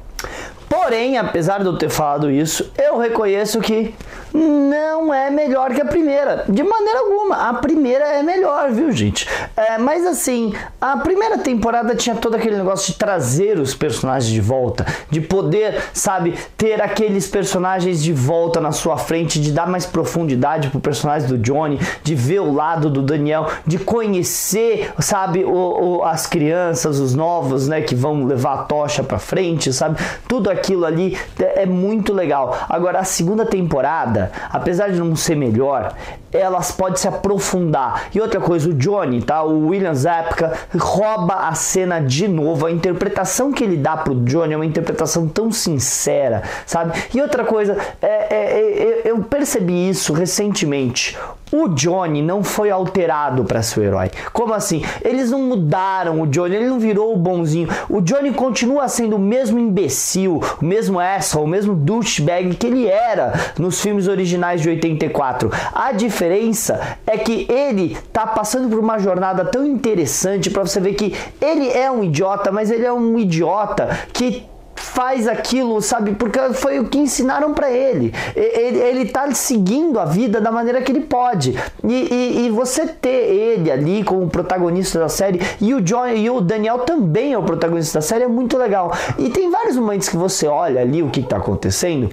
Porém, 0.69 1.17
apesar 1.17 1.59
de 1.59 1.65
eu 1.65 1.77
ter 1.77 1.89
falado 1.89 2.31
isso, 2.31 2.71
eu 2.77 2.97
reconheço 2.99 3.59
que 3.59 3.93
não 4.39 5.13
é 5.13 5.29
melhor 5.29 5.73
que 5.73 5.81
a 5.81 5.85
primeira. 5.85 6.45
De 6.47 6.63
maneira 6.63 6.99
alguma. 6.99 7.49
A 7.49 7.53
primeira 7.55 8.05
é 8.07 8.23
melhor, 8.23 8.71
viu, 8.71 8.91
gente? 8.91 9.27
É, 9.55 9.77
mas 9.77 10.05
assim, 10.05 10.53
a 10.79 10.97
primeira 10.97 11.37
temporada 11.37 11.95
tinha 11.95 12.15
todo 12.15 12.35
aquele 12.35 12.57
negócio 12.57 12.91
de 12.93 12.97
trazer 12.99 13.59
os 13.59 13.73
personagens 13.75 14.31
de 14.31 14.41
volta, 14.41 14.85
de 15.09 15.21
poder, 15.21 15.81
sabe, 15.93 16.33
ter 16.57 16.81
aqueles 16.81 17.27
personagens 17.27 18.01
de 18.01 18.13
volta 18.13 18.59
na 18.59 18.71
sua 18.71 18.97
frente, 18.97 19.39
de 19.39 19.51
dar 19.51 19.67
mais 19.67 19.85
profundidade 19.85 20.69
pro 20.69 20.79
personagem 20.79 21.27
do 21.27 21.37
Johnny, 21.37 21.79
de 22.03 22.15
ver 22.15 22.39
o 22.39 22.53
lado 22.53 22.89
do 22.89 23.01
Daniel, 23.01 23.47
de 23.65 23.77
conhecer, 23.77 24.91
sabe, 24.99 25.43
o, 25.43 25.51
o- 25.99 26.03
as 26.03 26.25
crianças, 26.25 26.99
os 26.99 27.13
novos, 27.13 27.67
né, 27.67 27.81
que 27.81 27.95
vão 27.95 28.25
levar 28.25 28.53
a 28.53 28.57
tocha 28.63 29.03
pra 29.03 29.19
frente, 29.19 29.71
sabe? 29.73 29.97
Tudo 30.27 30.49
aquilo 30.49 30.85
ali 30.85 31.17
é 31.39 31.49
é 31.59 31.65
muito 31.65 32.13
legal. 32.13 32.55
Agora, 32.69 32.99
a 32.99 33.03
segunda 33.03 33.45
temporada, 33.45 34.28
apesar 34.49 34.91
de 34.91 34.99
não 34.99 35.15
ser 35.15 35.35
melhor, 35.35 35.93
elas 36.31 36.71
podem 36.71 36.97
se 36.97 37.07
aprofundar. 37.07 38.09
E 38.13 38.21
outra 38.21 38.39
coisa, 38.39 38.69
o 38.69 38.73
Johnny, 38.73 39.21
tá? 39.21 39.43
O 39.43 39.67
William 39.67 39.93
Zapka 39.93 40.53
rouba 40.77 41.47
a 41.47 41.53
cena 41.55 41.99
de 41.99 42.27
novo. 42.27 42.65
A 42.65 42.71
interpretação 42.71 43.51
que 43.51 43.63
ele 43.63 43.77
dá 43.77 43.97
pro 43.97 44.15
Johnny 44.15 44.53
é 44.53 44.55
uma 44.55 44.65
interpretação 44.65 45.27
tão 45.27 45.51
sincera, 45.51 46.43
sabe? 46.65 46.93
E 47.13 47.21
outra 47.21 47.43
coisa, 47.43 47.77
é, 48.01 48.07
é, 48.07 49.01
é, 49.01 49.01
eu 49.05 49.19
percebi 49.23 49.89
isso 49.89 50.13
recentemente. 50.13 51.17
O 51.51 51.67
Johnny 51.69 52.21
não 52.21 52.43
foi 52.43 52.69
alterado 52.69 53.43
para 53.43 53.63
ser 53.63 53.81
herói. 53.81 54.11
Como 54.31 54.53
assim? 54.53 54.83
Eles 55.03 55.31
não 55.31 55.41
mudaram 55.41 56.21
o 56.21 56.27
Johnny, 56.27 56.55
ele 56.55 56.67
não 56.67 56.79
virou 56.79 57.13
o 57.13 57.17
bonzinho. 57.17 57.67
O 57.89 58.01
Johnny 58.01 58.31
continua 58.31 58.87
sendo 58.87 59.15
o 59.15 59.19
mesmo 59.19 59.57
imbecil, 59.57 60.41
o 60.61 60.65
mesmo 60.65 60.99
asshole, 60.99 61.45
o 61.45 61.49
mesmo 61.49 61.75
douchebag 61.75 62.55
que 62.55 62.67
ele 62.67 62.87
era 62.87 63.33
nos 63.57 63.81
filmes 63.81 64.07
originais 64.07 64.61
de 64.61 64.69
84. 64.69 65.51
A 65.73 65.91
diferença 65.91 66.97
é 67.05 67.17
que 67.17 67.47
ele 67.49 67.97
tá 68.13 68.27
passando 68.27 68.69
por 68.69 68.79
uma 68.79 68.99
jornada 68.99 69.43
tão 69.45 69.65
interessante 69.65 70.49
para 70.49 70.63
você 70.63 70.79
ver 70.79 70.93
que 70.93 71.15
ele 71.41 71.69
é 71.69 71.89
um 71.89 72.03
idiota, 72.03 72.51
mas 72.51 72.69
ele 72.69 72.85
é 72.85 72.93
um 72.93 73.17
idiota 73.17 73.89
que 74.13 74.45
faz 74.79 75.27
aquilo, 75.27 75.81
sabe? 75.81 76.13
Porque 76.13 76.39
foi 76.53 76.79
o 76.79 76.85
que 76.85 76.97
ensinaram 76.97 77.53
para 77.53 77.71
ele. 77.71 78.13
ele. 78.35 78.79
Ele 78.79 79.05
tá 79.05 79.29
seguindo 79.31 79.99
a 79.99 80.05
vida 80.05 80.41
da 80.41 80.51
maneira 80.51 80.81
que 80.81 80.91
ele 80.91 81.01
pode. 81.01 81.55
E, 81.83 81.93
e, 81.93 82.45
e, 82.45 82.49
você 82.49 82.87
ter 82.87 83.09
ele 83.09 83.71
ali 83.71 84.03
como 84.03 84.27
protagonista 84.29 84.99
da 84.99 85.09
série 85.09 85.39
e 85.61 85.73
o 85.73 85.81
John 85.81 86.07
e 86.07 86.29
o 86.29 86.41
Daniel 86.41 86.79
também 86.79 87.33
é 87.33 87.37
o 87.37 87.43
protagonista 87.43 87.99
da 87.99 88.01
série 88.01 88.23
é 88.23 88.27
muito 88.27 88.57
legal. 88.57 88.91
E 89.17 89.29
tem 89.29 89.49
vários 89.49 89.75
momentos 89.75 90.09
que 90.09 90.17
você 90.17 90.47
olha 90.47 90.81
ali 90.81 91.03
o 91.03 91.09
que, 91.09 91.21
que 91.21 91.27
tá 91.27 91.37
acontecendo 91.37 92.09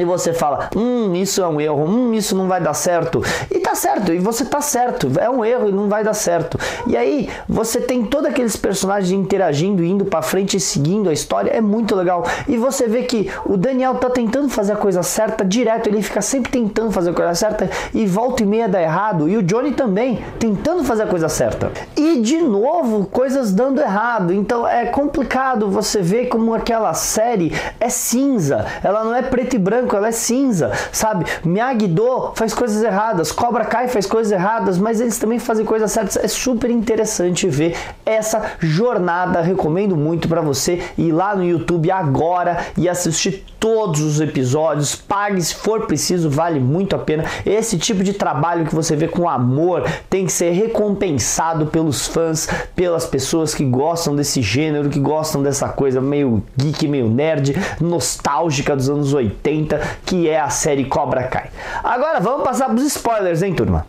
e 0.00 0.04
você 0.06 0.32
fala, 0.32 0.70
hum, 0.74 1.14
isso 1.14 1.42
é 1.42 1.46
um 1.46 1.60
erro, 1.60 1.84
hum, 1.84 2.14
isso 2.14 2.34
não 2.34 2.48
vai 2.48 2.60
dar 2.60 2.72
certo. 2.72 3.22
E 3.50 3.58
tá 3.58 3.74
certo, 3.74 4.12
e 4.12 4.18
você 4.18 4.44
tá 4.44 4.60
certo, 4.62 5.12
é 5.20 5.28
um 5.28 5.44
erro 5.44 5.68
e 5.68 5.72
não 5.72 5.86
vai 5.86 6.02
dar 6.02 6.14
certo. 6.14 6.58
E 6.86 6.96
aí 6.96 7.28
você 7.46 7.78
tem 7.78 8.02
todos 8.04 8.30
aqueles 8.30 8.56
personagens 8.56 9.12
interagindo, 9.12 9.84
indo 9.84 10.06
para 10.06 10.22
frente 10.22 10.56
e 10.56 10.60
seguindo 10.60 11.10
a 11.10 11.12
história, 11.12 11.50
é 11.50 11.60
muito 11.60 11.94
legal. 11.94 12.24
E 12.48 12.56
você 12.56 12.88
vê 12.88 13.02
que 13.02 13.30
o 13.44 13.56
Daniel 13.56 13.96
tá 13.96 14.08
tentando 14.08 14.48
fazer 14.48 14.72
a 14.72 14.76
coisa 14.76 15.02
certa 15.02 15.44
direto, 15.44 15.88
ele 15.88 16.00
fica 16.00 16.22
sempre 16.22 16.50
tentando 16.50 16.90
fazer 16.90 17.10
a 17.10 17.14
coisa 17.14 17.34
certa 17.34 17.68
e 17.92 18.06
volta 18.06 18.42
e 18.42 18.46
meia 18.46 18.68
dá 18.68 18.80
errado. 18.80 19.28
E 19.28 19.36
o 19.36 19.42
Johnny 19.42 19.72
também 19.72 20.24
tentando 20.38 20.84
fazer 20.84 21.02
a 21.02 21.06
coisa 21.06 21.28
certa. 21.28 21.70
E 21.94 22.20
de 22.20 22.40
novo, 22.40 23.06
coisas 23.06 23.52
dando 23.52 23.80
errado. 23.80 24.32
Então 24.32 24.66
é 24.66 24.86
complicado 24.86 25.68
você 25.68 26.00
ver 26.00 26.28
como 26.28 26.54
aquela 26.54 26.94
série 26.94 27.52
é 27.78 27.90
cinza, 27.90 28.64
ela 28.82 29.04
não 29.04 29.14
é 29.14 29.20
preto 29.20 29.56
e 29.56 29.58
branco 29.58 29.81
branco, 29.82 29.96
ela 29.96 30.08
é 30.08 30.12
cinza, 30.12 30.72
sabe? 30.90 31.26
Miyagi-Do 31.44 32.32
faz 32.34 32.54
coisas 32.54 32.82
erradas, 32.82 33.32
Cobra 33.32 33.64
Kai 33.64 33.88
faz 33.88 34.06
coisas 34.06 34.32
erradas, 34.32 34.78
mas 34.78 35.00
eles 35.00 35.18
também 35.18 35.38
fazem 35.38 35.64
coisas 35.64 35.90
certas. 35.90 36.16
É 36.16 36.28
super 36.28 36.70
interessante 36.70 37.48
ver 37.48 37.76
essa 38.06 38.52
jornada. 38.58 39.40
Recomendo 39.40 39.96
muito 39.96 40.28
para 40.28 40.40
você 40.40 40.82
ir 40.96 41.12
lá 41.12 41.34
no 41.34 41.44
YouTube 41.44 41.90
agora 41.90 42.66
e 42.76 42.88
assistir 42.88 43.44
todos 43.58 44.00
os 44.00 44.20
episódios. 44.20 44.96
Pague 44.96 45.40
se 45.40 45.54
for 45.54 45.86
preciso, 45.86 46.28
vale 46.28 46.58
muito 46.58 46.96
a 46.96 46.98
pena. 46.98 47.24
Esse 47.46 47.78
tipo 47.78 48.02
de 48.02 48.12
trabalho 48.12 48.66
que 48.66 48.74
você 48.74 48.96
vê 48.96 49.06
com 49.06 49.28
amor 49.28 49.84
tem 50.10 50.26
que 50.26 50.32
ser 50.32 50.50
recompensado 50.50 51.66
pelos 51.66 52.06
fãs, 52.06 52.48
pelas 52.74 53.06
pessoas 53.06 53.54
que 53.54 53.64
gostam 53.64 54.16
desse 54.16 54.42
gênero, 54.42 54.88
que 54.88 54.98
gostam 54.98 55.42
dessa 55.42 55.68
coisa 55.68 56.00
meio 56.00 56.42
geek, 56.56 56.88
meio 56.88 57.08
nerd, 57.08 57.54
nostálgica 57.80 58.74
dos 58.74 58.90
anos 58.90 59.14
80 59.14 59.71
que 60.04 60.28
é 60.28 60.40
a 60.40 60.50
série 60.50 60.84
Cobra 60.84 61.24
Kai. 61.24 61.50
Agora 61.82 62.20
vamos 62.20 62.44
passar 62.44 62.66
para 62.66 62.74
os 62.74 62.84
spoilers, 62.84 63.42
hein, 63.42 63.54
turma? 63.54 63.86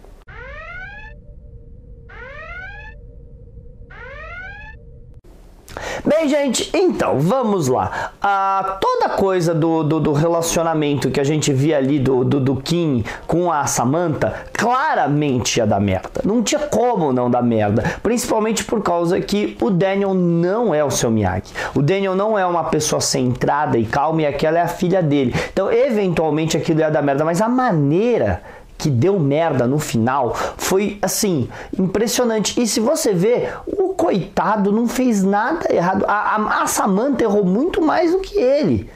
Bem, 6.05 6.27
gente, 6.27 6.69
então 6.73 7.19
vamos 7.19 7.67
lá. 7.67 8.11
Ah, 8.21 8.77
toda 8.79 9.09
coisa 9.09 9.53
do, 9.53 9.83
do, 9.83 9.99
do, 9.99 10.13
relacionamento 10.13 11.09
que 11.09 11.19
a 11.19 11.23
gente 11.23 11.51
via 11.53 11.77
ali 11.77 11.99
do, 11.99 12.23
do, 12.23 12.39
do, 12.39 12.55
Kim 12.57 13.03
com 13.25 13.51
a 13.51 13.65
Samantha 13.65 14.33
claramente 14.53 15.57
ia 15.57 15.65
dar 15.65 15.79
merda. 15.79 16.21
Não 16.23 16.43
tinha 16.43 16.61
como 16.61 17.11
não 17.13 17.29
dar 17.29 17.41
merda. 17.41 17.83
Principalmente 18.01 18.63
por 18.63 18.81
causa 18.81 19.19
que 19.19 19.57
o 19.61 19.69
Daniel 19.69 20.13
não 20.13 20.73
é 20.73 20.83
o 20.83 20.91
seu 20.91 21.09
Miyagi. 21.09 21.53
O 21.73 21.81
Daniel 21.81 22.15
não 22.15 22.37
é 22.37 22.45
uma 22.45 22.65
pessoa 22.65 23.01
centrada 23.01 23.77
e 23.77 23.85
calma 23.85 24.23
e 24.23 24.25
aquela 24.25 24.59
é 24.59 24.61
a 24.61 24.67
filha 24.67 25.01
dele. 25.01 25.33
Então, 25.51 25.71
eventualmente 25.71 26.57
aquilo 26.57 26.79
ia 26.79 26.91
dar 26.91 27.01
merda, 27.01 27.23
mas 27.23 27.41
a 27.41 27.49
maneira 27.49 28.41
que 28.77 28.89
deu 28.89 29.19
merda 29.19 29.65
no 29.65 29.79
final 29.79 30.35
foi 30.57 30.97
assim 31.01 31.47
impressionante. 31.77 32.61
E 32.61 32.67
se 32.67 32.79
você 32.79 33.13
vê, 33.13 33.49
o 33.65 33.89
coitado 33.89 34.71
não 34.71 34.87
fez 34.87 35.23
nada 35.23 35.73
errado. 35.73 36.05
A, 36.07 36.35
a, 36.35 36.63
a 36.63 36.67
Samantha 36.67 37.23
errou 37.23 37.45
muito 37.45 37.81
mais 37.81 38.11
do 38.11 38.19
que 38.19 38.37
ele. 38.37 38.89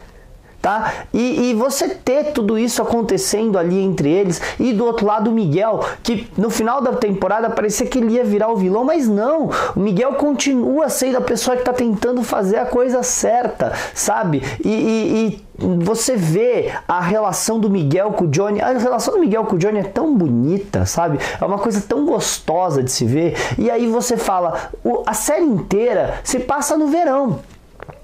Tá? 0.67 1.05
E, 1.13 1.51
e, 1.51 1.53
você 1.53 1.87
ter 1.87 2.33
tudo 2.33 2.59
isso 2.59 2.81
acontecendo 2.81 3.57
ali 3.57 3.79
entre 3.79 4.09
eles 4.11 4.41
e 4.59 4.73
do 4.73 4.83
outro 4.83 5.05
lado 5.05 5.29
o 5.29 5.33
Miguel, 5.33 5.79
que 6.03 6.27
no 6.37 6.49
final 6.49 6.81
da 6.81 6.91
temporada 6.91 7.49
parecia 7.49 7.87
que 7.87 7.99
ele 7.99 8.15
ia 8.15 8.25
virar 8.25 8.49
o 8.49 8.57
vilão, 8.57 8.83
mas 8.83 9.07
não, 9.07 9.49
o 9.73 9.79
Miguel 9.79 10.15
continua 10.15 10.89
sendo 10.89 11.19
a 11.19 11.21
pessoa 11.21 11.55
que 11.55 11.61
está 11.61 11.71
tentando 11.71 12.21
fazer 12.21 12.57
a 12.57 12.65
coisa 12.65 13.01
certa, 13.01 13.71
sabe? 13.93 14.43
E, 14.61 14.67
e, 14.69 15.41
e, 15.63 15.85
você 15.85 16.17
vê 16.17 16.73
a 16.85 16.99
relação 16.99 17.61
do 17.61 17.69
Miguel 17.69 18.11
com 18.11 18.25
o 18.25 18.27
Johnny, 18.27 18.59
a 18.59 18.73
relação 18.73 19.13
do 19.13 19.21
Miguel 19.21 19.45
com 19.45 19.55
o 19.55 19.57
Johnny 19.57 19.79
é 19.79 19.83
tão 19.83 20.13
bonita, 20.13 20.85
sabe? 20.85 21.17
É 21.39 21.45
uma 21.45 21.59
coisa 21.59 21.79
tão 21.79 22.05
gostosa 22.05 22.83
de 22.83 22.91
se 22.91 23.05
ver. 23.05 23.37
E 23.57 23.71
aí 23.71 23.87
você 23.87 24.17
fala, 24.17 24.69
a 25.05 25.13
série 25.13 25.45
inteira 25.45 26.19
se 26.25 26.41
passa 26.41 26.77
no 26.77 26.87
verão. 26.87 27.39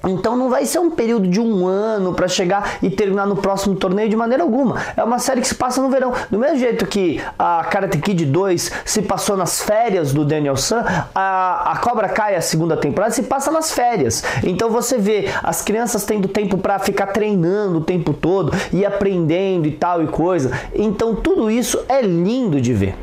Então 0.08 0.36
não 0.36 0.50
vai 0.50 0.66
ser 0.66 0.80
um 0.80 0.92
período 0.92 1.28
de 1.28 1.40
um 1.40 1.66
ano 1.66 2.14
para 2.14 2.28
chegar 2.28 2.78
e 2.82 2.90
terminar 2.90 3.26
no 3.26 3.38
próximo 3.38 3.76
torneio 3.76 4.10
de 4.10 4.16
maneira 4.16 4.44
alguma. 4.44 4.76
É 4.98 5.04
uma 5.04 5.18
série 5.18 5.40
que 5.40 5.48
se 5.48 5.56
passa 5.56 5.82
no 5.82 5.90
verão. 5.90 6.14
Do 6.30 6.38
mesmo 6.38 6.58
jeito 6.58 6.86
que 6.86 7.22
a 7.40 7.64
Karate 7.70 7.98
Kid 7.98 8.26
2 8.26 8.72
se 8.84 9.02
passou 9.02 9.38
nas 9.38 9.62
férias 9.62 10.12
do 10.12 10.26
Daniel 10.26 10.58
San, 10.58 10.84
a, 11.16 11.72
a 11.72 11.78
Cobra 11.78 12.10
Kai, 12.10 12.36
a 12.36 12.42
segunda 12.42 12.76
temporada, 12.76 13.14
se 13.14 13.24
passa 13.24 13.50
nas 13.50 13.72
férias. 13.72 14.24
Então 14.44 14.70
você 14.70 14.98
vê 14.98 15.30
as 15.42 15.62
crianças 15.62 16.04
tendo 16.04 16.28
tempo 16.28 16.58
para 16.58 16.80
ficar 16.80 17.08
treinando 17.08 17.78
o 17.78 17.82
tempo 17.82 18.14
todo 18.14 18.52
e 18.74 18.86
aprendendo 18.86 19.68
e 19.68 19.72
tal 19.72 20.04
e 20.04 20.08
coisa. 20.08 20.52
Então 20.74 21.16
tudo 21.16 21.50
isso 21.50 21.80
é 21.88 22.02
lindo 22.02 22.60
de 22.60 22.74
ver. 22.74 22.96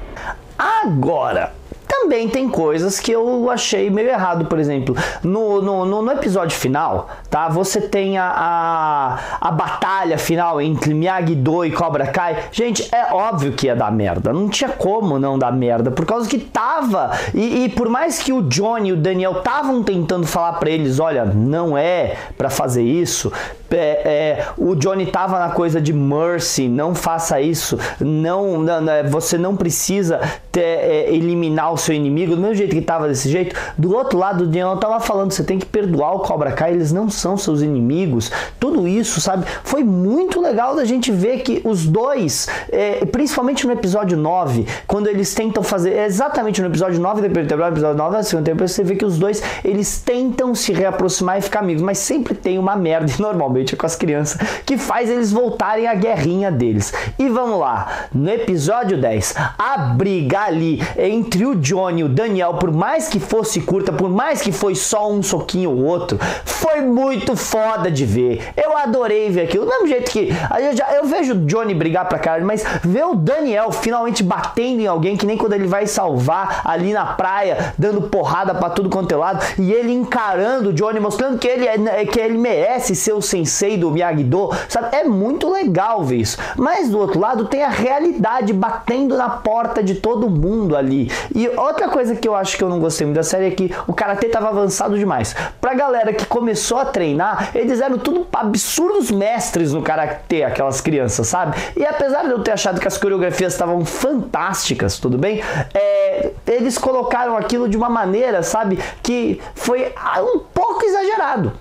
Agora, 0.59 1.55
também 2.01 2.29
tem 2.29 2.49
coisas 2.49 2.99
que 2.99 3.13
eu 3.13 3.51
achei 3.51 3.91
meio 3.91 4.09
errado, 4.09 4.47
por 4.47 4.59
exemplo, 4.59 4.97
no, 5.23 5.61
no, 5.61 6.03
no 6.03 6.13
episódio 6.13 6.57
final, 6.57 7.11
tá? 7.29 7.49
Você 7.49 7.81
tem 7.81 8.17
a, 8.17 8.33
a, 8.35 9.19
a 9.41 9.51
batalha 9.51 10.17
final 10.17 10.61
entre 10.63 10.95
Miyagi-Do 10.95 11.67
e 11.67 11.71
Cobra 11.71 12.07
Kai. 12.07 12.45
Gente, 12.51 12.89
é 12.95 13.13
óbvio 13.13 13.53
que 13.53 13.67
ia 13.67 13.77
dar 13.77 13.93
merda. 13.93 14.33
Não 14.33 14.49
tinha 14.49 14.71
como 14.71 15.19
não 15.19 15.39
dar 15.39 15.53
merda, 15.53 15.91
por 15.91 16.07
causa 16.07 16.29
que 16.29 16.39
tava. 16.39 17.11
E, 17.35 17.65
e 17.65 17.69
por 17.69 17.89
mais 17.89 18.19
que 18.19 18.33
o 18.33 18.43
Johnny 18.43 18.89
e 18.89 18.93
o 18.93 18.97
Daniel 18.97 19.33
estavam 19.33 19.83
tentando 19.83 20.27
falar 20.27 20.55
para 20.55 20.71
eles, 20.71 20.99
olha, 20.99 21.27
não 21.27 21.77
é 21.77 22.17
para 22.37 22.49
fazer 22.49 22.83
isso, 22.83 23.31
é, 23.73 23.77
é, 23.79 24.47
o 24.57 24.75
Johnny 24.75 25.07
tava 25.07 25.39
na 25.39 25.51
coisa 25.51 25.81
de 25.81 25.93
mercy, 25.93 26.69
não 26.69 26.95
faça 26.95 27.41
isso, 27.41 27.79
não, 28.01 28.59
não, 28.59 28.81
não 28.81 29.11
você 29.11 29.39
não 29.39 29.57
precisa 29.57 30.21
ter, 30.51 30.61
é, 30.61 31.15
eliminar 31.15 31.73
o 31.73 31.77
seu 31.77 31.95
inimigo, 31.95 32.35
do 32.35 32.41
mesmo 32.41 32.57
jeito 32.57 32.75
que 32.75 32.83
tava 32.83 33.09
desse 33.09 33.29
jeito. 33.31 33.55
Do 33.79 33.95
outro 33.95 34.19
lado, 34.19 34.45
o 34.45 34.47
Daniel 34.47 34.77
tava 34.77 35.01
falando, 35.01 35.33
você 35.33 35.45
tem 35.45 35.59
que 35.59 35.67
perdoar 35.67 36.15
o 36.15 36.21
Cobra 36.21 36.53
Kai, 36.53 36.73
eles 36.73 36.93
não 36.93 37.09
são 37.09 37.37
seus 37.37 37.63
inimigos. 37.63 38.31
Tudo 38.59 38.87
isso, 38.87 39.21
sabe? 39.21 39.45
Foi 39.65 39.85
muito 39.85 40.41
legal 40.41 40.75
da 40.75 40.85
gente 40.85 41.13
ver 41.13 41.39
que 41.41 41.61
os 41.65 41.87
dois, 41.87 42.49
é, 42.71 43.05
principalmente 43.07 43.67
no 43.67 43.73
episódio 43.73 44.17
9, 44.17 44.67
quando 44.87 45.09
eles 45.09 45.35
tentam 45.35 45.63
fazer, 45.63 45.99
exatamente 45.99 46.61
no 46.61 46.69
episódio 46.69 47.01
9 47.01 47.23
depois 47.23 47.47
do 47.47 47.55
episódio 47.55 47.97
9, 47.97 48.17
na 48.17 48.23
segunda 48.23 48.51
temporada, 48.51 48.69
você 48.69 48.85
vê 48.85 48.97
que 48.97 49.05
os 49.05 49.19
dois, 49.19 49.43
eles 49.65 50.01
tentam 50.01 50.55
se 50.55 50.73
reaproximar 50.73 51.39
e 51.39 51.41
ficar 51.41 51.61
amigos, 51.61 51.83
mas 51.83 51.99
sempre 51.99 52.35
tem 52.35 52.59
uma 52.59 52.77
merda, 52.77 53.13
normalmente 53.19 53.60
com 53.77 53.87
as 53.87 53.97
crianças, 53.97 54.41
que 54.65 54.77
faz 54.77 55.11
eles 55.11 55.33
voltarem 55.33 55.87
à 55.87 55.95
guerrinha 55.95 56.51
deles. 56.51 56.93
E 57.19 57.29
vamos 57.29 57.59
lá, 57.59 58.09
no 58.13 58.29
episódio 58.31 59.01
10, 59.01 59.35
a 59.59 59.79
briga 59.79 60.41
ali 60.41 60.83
entre 60.97 61.47
o 61.47 61.55
Johnny 61.55 62.01
e 62.01 62.05
o 62.05 62.09
Daniel, 62.09 62.55
por 62.55 62.73
mais 62.73 63.09
que 63.09 63.21
fosse 63.21 63.61
curta, 63.61 63.93
por 63.93 64.09
mais 64.09 64.41
que 64.41 64.53
foi 64.53 64.75
só 64.75 65.11
um 65.11 65.23
soquinho 65.23 65.71
ou 65.71 65.85
outro, 65.85 66.19
foi 66.45 66.81
muito 66.81 67.37
foda 67.37 67.91
de 67.91 68.05
ver. 68.05 68.43
Eu 68.57 68.77
adorei 68.77 69.31
ver 69.31 69.43
aquilo. 69.43 69.65
Do 69.65 69.71
mesmo 69.71 69.87
jeito 69.87 70.11
que 70.11 70.29
eu, 70.29 70.77
já, 70.77 70.93
eu 70.95 71.05
vejo 71.05 71.35
o 71.35 71.47
Johnny 71.47 71.75
brigar 71.75 72.09
pra 72.09 72.19
caralho, 72.19 72.47
mas 72.47 72.65
ver 72.83 73.05
o 73.05 73.15
Daniel 73.15 73.73
finalmente 73.73 74.23
batendo 74.23 74.81
em 74.81 74.87
alguém, 74.87 75.17
que 75.17 75.27
nem 75.27 75.37
quando 75.37 75.53
ele 75.53 75.67
vai 75.67 75.87
salvar 75.87 76.63
ali 76.65 76.93
na 76.93 77.05
praia, 77.07 77.75
dando 77.79 78.03
porrada 78.03 78.55
pra 78.55 78.71
tudo 78.71 78.89
quanto 78.89 79.13
é 79.13 79.17
lado, 79.17 79.45
e 79.59 79.73
ele 79.73 79.93
encarando 79.93 80.71
o 80.71 80.73
Johnny, 80.73 81.01
mostrando 81.01 81.39
que 81.39 81.47
ele, 81.47 81.67
é, 81.67 82.05
que 82.05 82.19
ele 82.19 82.39
merece 82.39 82.95
ser 82.95 83.13
o 83.13 83.23
sensei 83.51 83.77
do 83.77 83.91
Miyagi-Do, 83.91 84.51
sabe? 84.69 84.97
É 84.97 85.05
muito 85.05 85.51
legal 85.51 86.05
ver 86.05 86.17
isso. 86.17 86.39
Mas 86.57 86.89
do 86.89 86.99
outro 86.99 87.19
lado 87.19 87.47
tem 87.47 87.65
a 87.65 87.69
realidade 87.69 88.53
batendo 88.53 89.17
na 89.17 89.29
porta 89.29 89.83
de 89.83 89.97
todo 89.97 90.31
mundo 90.31 90.77
ali. 90.77 91.11
E 91.35 91.49
outra 91.49 91.89
coisa 91.89 92.15
que 92.15 92.29
eu 92.29 92.35
acho 92.35 92.57
que 92.57 92.63
eu 92.63 92.69
não 92.69 92.79
gostei 92.79 93.07
muito 93.07 93.17
da 93.17 93.23
série 93.23 93.49
é 93.49 93.51
que 93.51 93.75
o 93.87 93.93
karatê 93.93 94.29
tava 94.29 94.49
avançado 94.49 94.97
demais. 94.97 95.35
Pra 95.61 95.75
galera 95.75 96.13
que 96.13 96.25
começou 96.25 96.79
a 96.79 96.85
treinar, 96.85 97.51
eles 97.55 97.81
eram 97.81 97.99
tudo 97.99 98.27
absurdos 98.33 99.11
mestres 99.11 99.73
no 99.73 99.83
karatê, 99.83 100.45
aquelas 100.45 100.81
crianças, 100.81 101.27
sabe? 101.27 101.57
E 101.77 101.85
apesar 101.85 102.25
de 102.25 102.31
eu 102.31 102.43
ter 102.43 102.53
achado 102.53 102.81
que 102.81 102.87
as 102.87 102.97
coreografias 102.97 103.53
estavam 103.53 103.85
fantásticas, 103.85 104.99
tudo 104.99 105.19
bem? 105.19 105.43
É, 105.75 106.31
eles 106.47 106.79
colocaram 106.79 107.37
aquilo 107.37 107.69
de 107.69 107.77
uma 107.77 107.89
maneira, 107.89 108.43
sabe, 108.43 108.79
que 109.03 109.41
foi 109.55 109.93
um 110.23 110.39
pouco 110.39 110.85
exagerado. 110.85 111.53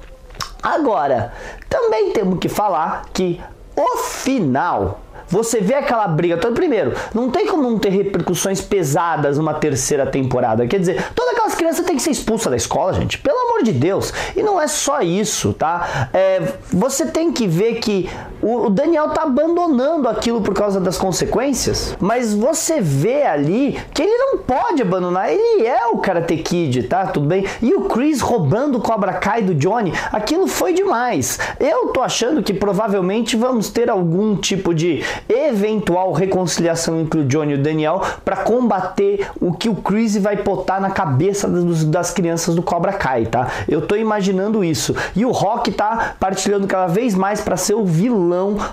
Agora, 0.62 1.34
também 1.70 2.12
temos 2.12 2.40
que 2.40 2.50
falar 2.50 3.06
que 3.14 3.40
o 3.76 3.98
final 3.98 5.00
você 5.30 5.62
vê 5.62 5.76
aquela 5.76 6.08
briga 6.08 6.38
toda. 6.38 6.56
Primeiro, 6.56 6.94
não 7.14 7.30
tem 7.30 7.46
como 7.46 7.62
não 7.62 7.78
ter 7.78 7.90
repercussões 7.90 8.60
pesadas 8.60 9.38
numa 9.38 9.54
terceira 9.54 10.06
temporada. 10.06 10.68
Quer 10.68 10.80
dizer, 10.80 11.12
todas 11.14 11.34
aquelas 11.34 11.56
crianças 11.56 11.86
têm 11.86 11.96
que 11.96 12.02
ser 12.02 12.12
expulsas 12.12 12.50
da 12.50 12.58
escola, 12.58 12.94
gente. 12.94 13.20
Pelo 13.20 13.38
amor 13.38 13.64
de 13.64 13.72
Deus. 13.72 14.12
E 14.36 14.42
não 14.42 14.60
é 14.60 14.68
só 14.68 15.02
isso, 15.02 15.54
tá? 15.54 16.10
É, 16.14 16.54
você 16.74 17.06
tem 17.06 17.32
que 17.32 17.48
ver 17.48 17.76
que 17.76 18.10
o, 18.42 18.70
Daniel 18.70 19.10
tá 19.10 19.24
abandonando 19.24 20.08
aquilo 20.08 20.42
por 20.42 20.54
causa 20.54 20.80
das 20.80 20.98
consequências. 20.98 21.96
Mas 22.00 22.34
você 22.34 22.80
vê 22.80 23.24
ali 23.24 23.80
que 23.94 24.02
ele 24.02 24.18
não 24.18 24.38
pode 24.38 24.82
abandonar. 24.82 25.32
Ele 25.32 25.66
é 25.66 25.88
o 25.88 25.98
Karate 25.98 26.38
Kid, 26.38 26.84
tá? 26.84 27.08
Tudo 27.08 27.28
bem? 27.28 27.46
E 27.62 27.74
o 27.74 27.82
Chris 27.82 28.22
roubando 28.22 28.78
o 28.78 28.82
Cobra 28.82 29.14
Kai 29.14 29.42
do 29.42 29.54
Johnny. 29.54 29.94
Aquilo 30.12 30.48
foi 30.48 30.74
demais. 30.74 31.40
Eu 31.60 31.88
tô 31.88 32.02
achando 32.02 32.42
que 32.42 32.54
provavelmente 32.54 33.36
vamos 33.36 33.70
ter 33.70 33.90
algum 33.90 34.36
tipo 34.36 34.74
de 34.74 35.04
eventual 35.28 36.12
reconciliação 36.14 37.00
entre 37.00 37.22
o 37.22 37.26
Johnny 37.26 37.54
e 37.54 37.56
o 37.56 37.62
Daniel 37.62 38.02
para 38.24 38.38
combater 38.38 39.28
o 39.40 39.54
que 39.54 39.70
o 39.70 39.76
Chris 39.76 40.16
vai 40.18 40.38
botar 40.38 40.80
na 40.80 40.92
cabeça 40.92 41.48
das, 41.48 41.84
das 41.84 42.12
crianças 42.12 42.56
do 42.56 42.64
Cobra 42.64 42.94
Kai, 42.94 43.26
tá? 43.26 43.48
Eu 43.68 43.82
tô 43.82 43.96
imaginando 43.96 44.64
isso. 44.64 44.96
E 45.16 45.26
o 45.26 45.32
Rock 45.32 45.72
tá 45.72 46.16
partilhando 46.20 46.68
cada 46.68 46.88
vez 46.88 47.16
mais 47.16 47.42
para 47.42 47.58
ser 47.58 47.74
o 47.74 47.86
vilão 47.86 48.29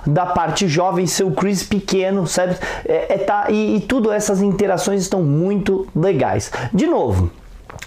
da 0.07 0.27
parte 0.27 0.69
jovem, 0.69 1.07
ser 1.07 1.25
o 1.25 1.33
Chris 1.33 1.63
pequeno, 1.63 2.27
sabe? 2.27 2.57
É, 2.85 3.15
é 3.15 3.19
tá, 3.19 3.47
e, 3.51 3.77
e 3.77 3.81
tudo 3.81 4.13
essas 4.13 4.43
interações 4.43 5.03
estão 5.03 5.23
muito 5.23 5.87
legais. 5.95 6.51
De 6.73 6.87
novo, 6.87 7.31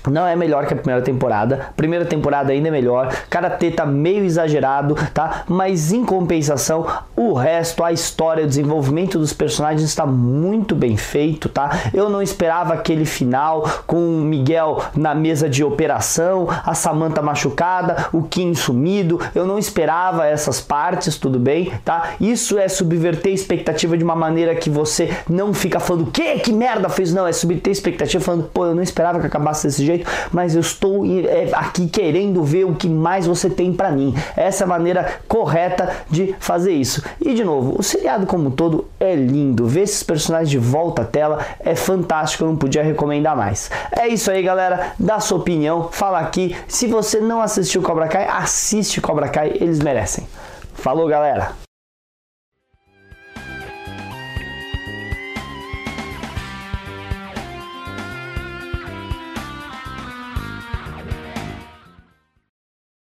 não 0.10 0.26
é 0.26 0.36
melhor 0.36 0.66
que 0.66 0.74
a 0.74 0.78
primeira 0.78 1.02
temporada. 1.02 1.72
Primeira 1.76 2.06
temporada 2.06 2.52
ainda 2.52 2.68
é 2.68 2.72
melhor. 2.72 3.14
Karate 3.30 3.72
tá 3.72 3.86
meio 3.86 4.24
exagerado, 4.24 4.96
tá? 5.14 5.44
Mas 5.48 5.92
em 5.92 6.04
compensação, 6.06 6.86
o 7.16 7.34
resto, 7.34 7.84
a 7.84 7.92
história, 7.92 8.44
o 8.44 8.48
desenvolvimento 8.48 9.20
dos 9.20 9.34
personagens 9.34 9.84
está 9.84 10.06
muito 10.06 10.76
bem 10.76 10.98
feito, 10.98 11.50
tá? 11.50 11.70
Eu 11.94 12.10
não 12.10 12.22
esperava 12.22 12.74
aquele 12.74 13.06
final 13.06 13.68
com 13.86 13.98
o 13.98 14.22
Miguel 14.22 14.82
na 14.96 15.14
mesa 15.16 15.50
de 15.50 15.64
operação, 15.64 16.48
a 16.50 16.74
Samantha 16.74 17.22
machucada, 17.22 18.08
o 18.12 18.24
Kim 18.24 18.54
sumido. 18.54 19.20
Eu 19.34 19.46
não 19.46 19.58
esperava 19.58 20.26
essas 20.26 20.60
partes, 20.62 21.18
tudo 21.18 21.40
bem, 21.40 21.72
tá? 21.84 22.12
Isso 22.20 22.58
é 22.58 22.68
subverter 22.68 23.32
a 23.32 23.36
expectativa 23.36 23.98
de 23.98 24.04
uma 24.04 24.16
maneira 24.16 24.56
que 24.56 24.70
você 24.70 25.16
não 25.30 25.54
fica 25.54 25.80
falando 25.80 26.12
que 26.12 26.40
que 26.40 26.52
merda 26.52 26.90
fez, 26.90 27.14
não, 27.14 27.28
é 27.28 27.32
subverter 27.32 27.72
a 27.72 27.74
expectativa 27.74 28.24
falando, 28.24 28.50
pô, 28.54 28.66
eu 28.66 28.76
não 28.76 28.84
esperava 28.84 29.20
que 29.20 29.28
acabasse 29.28 29.68
desse 29.80 29.86
jeito 29.86 30.10
mas 30.32 30.56
eu 30.56 30.62
estou 30.62 31.06
é, 31.06 31.50
aqui 31.54 31.88
querendo 31.88 32.44
ver 32.44 32.66
o 32.66 32.76
que 32.76 32.88
mais 32.88 33.26
você 33.26 33.50
tem 33.50 33.74
para 33.74 33.92
mim. 33.92 34.14
Essa 34.36 34.64
é 34.64 34.66
a 34.66 34.68
maneira 34.68 35.20
correta 35.28 35.90
de 36.10 36.36
fazer 36.40 36.74
isso. 36.74 37.04
E 37.22 37.34
de 37.34 37.44
novo, 37.44 37.76
o 37.78 37.84
seriado 37.84 38.26
como 38.26 38.48
um 38.48 38.52
todo 38.52 38.86
é 39.00 39.16
lindo. 39.16 39.68
Ver 39.68 39.82
esses 39.82 40.04
personagens 40.04 40.50
de 40.50 40.58
volta 40.58 41.04
à 41.04 41.06
tela 41.06 41.40
é 41.60 41.76
fantástico, 41.76 42.44
eu 42.44 42.48
não 42.48 42.58
podia 42.58 42.84
recomendar 42.84 43.36
mais. 43.36 43.70
É 43.92 44.08
isso 44.08 44.30
aí, 44.30 44.42
galera. 44.42 44.94
Dá 45.00 45.20
sua 45.20 45.38
opinião, 45.38 45.90
fala 45.92 46.20
aqui. 46.20 46.56
Se 46.68 46.88
você 46.88 47.20
não 47.20 47.42
assistiu 47.42 47.82
Cobra 47.82 48.08
Kai, 48.08 48.28
assiste 48.28 49.02
Cobra 49.02 49.30
Kai, 49.30 49.52
eles 49.56 49.80
merecem. 49.80 50.28
Falou, 50.74 51.08
galera! 51.08 51.69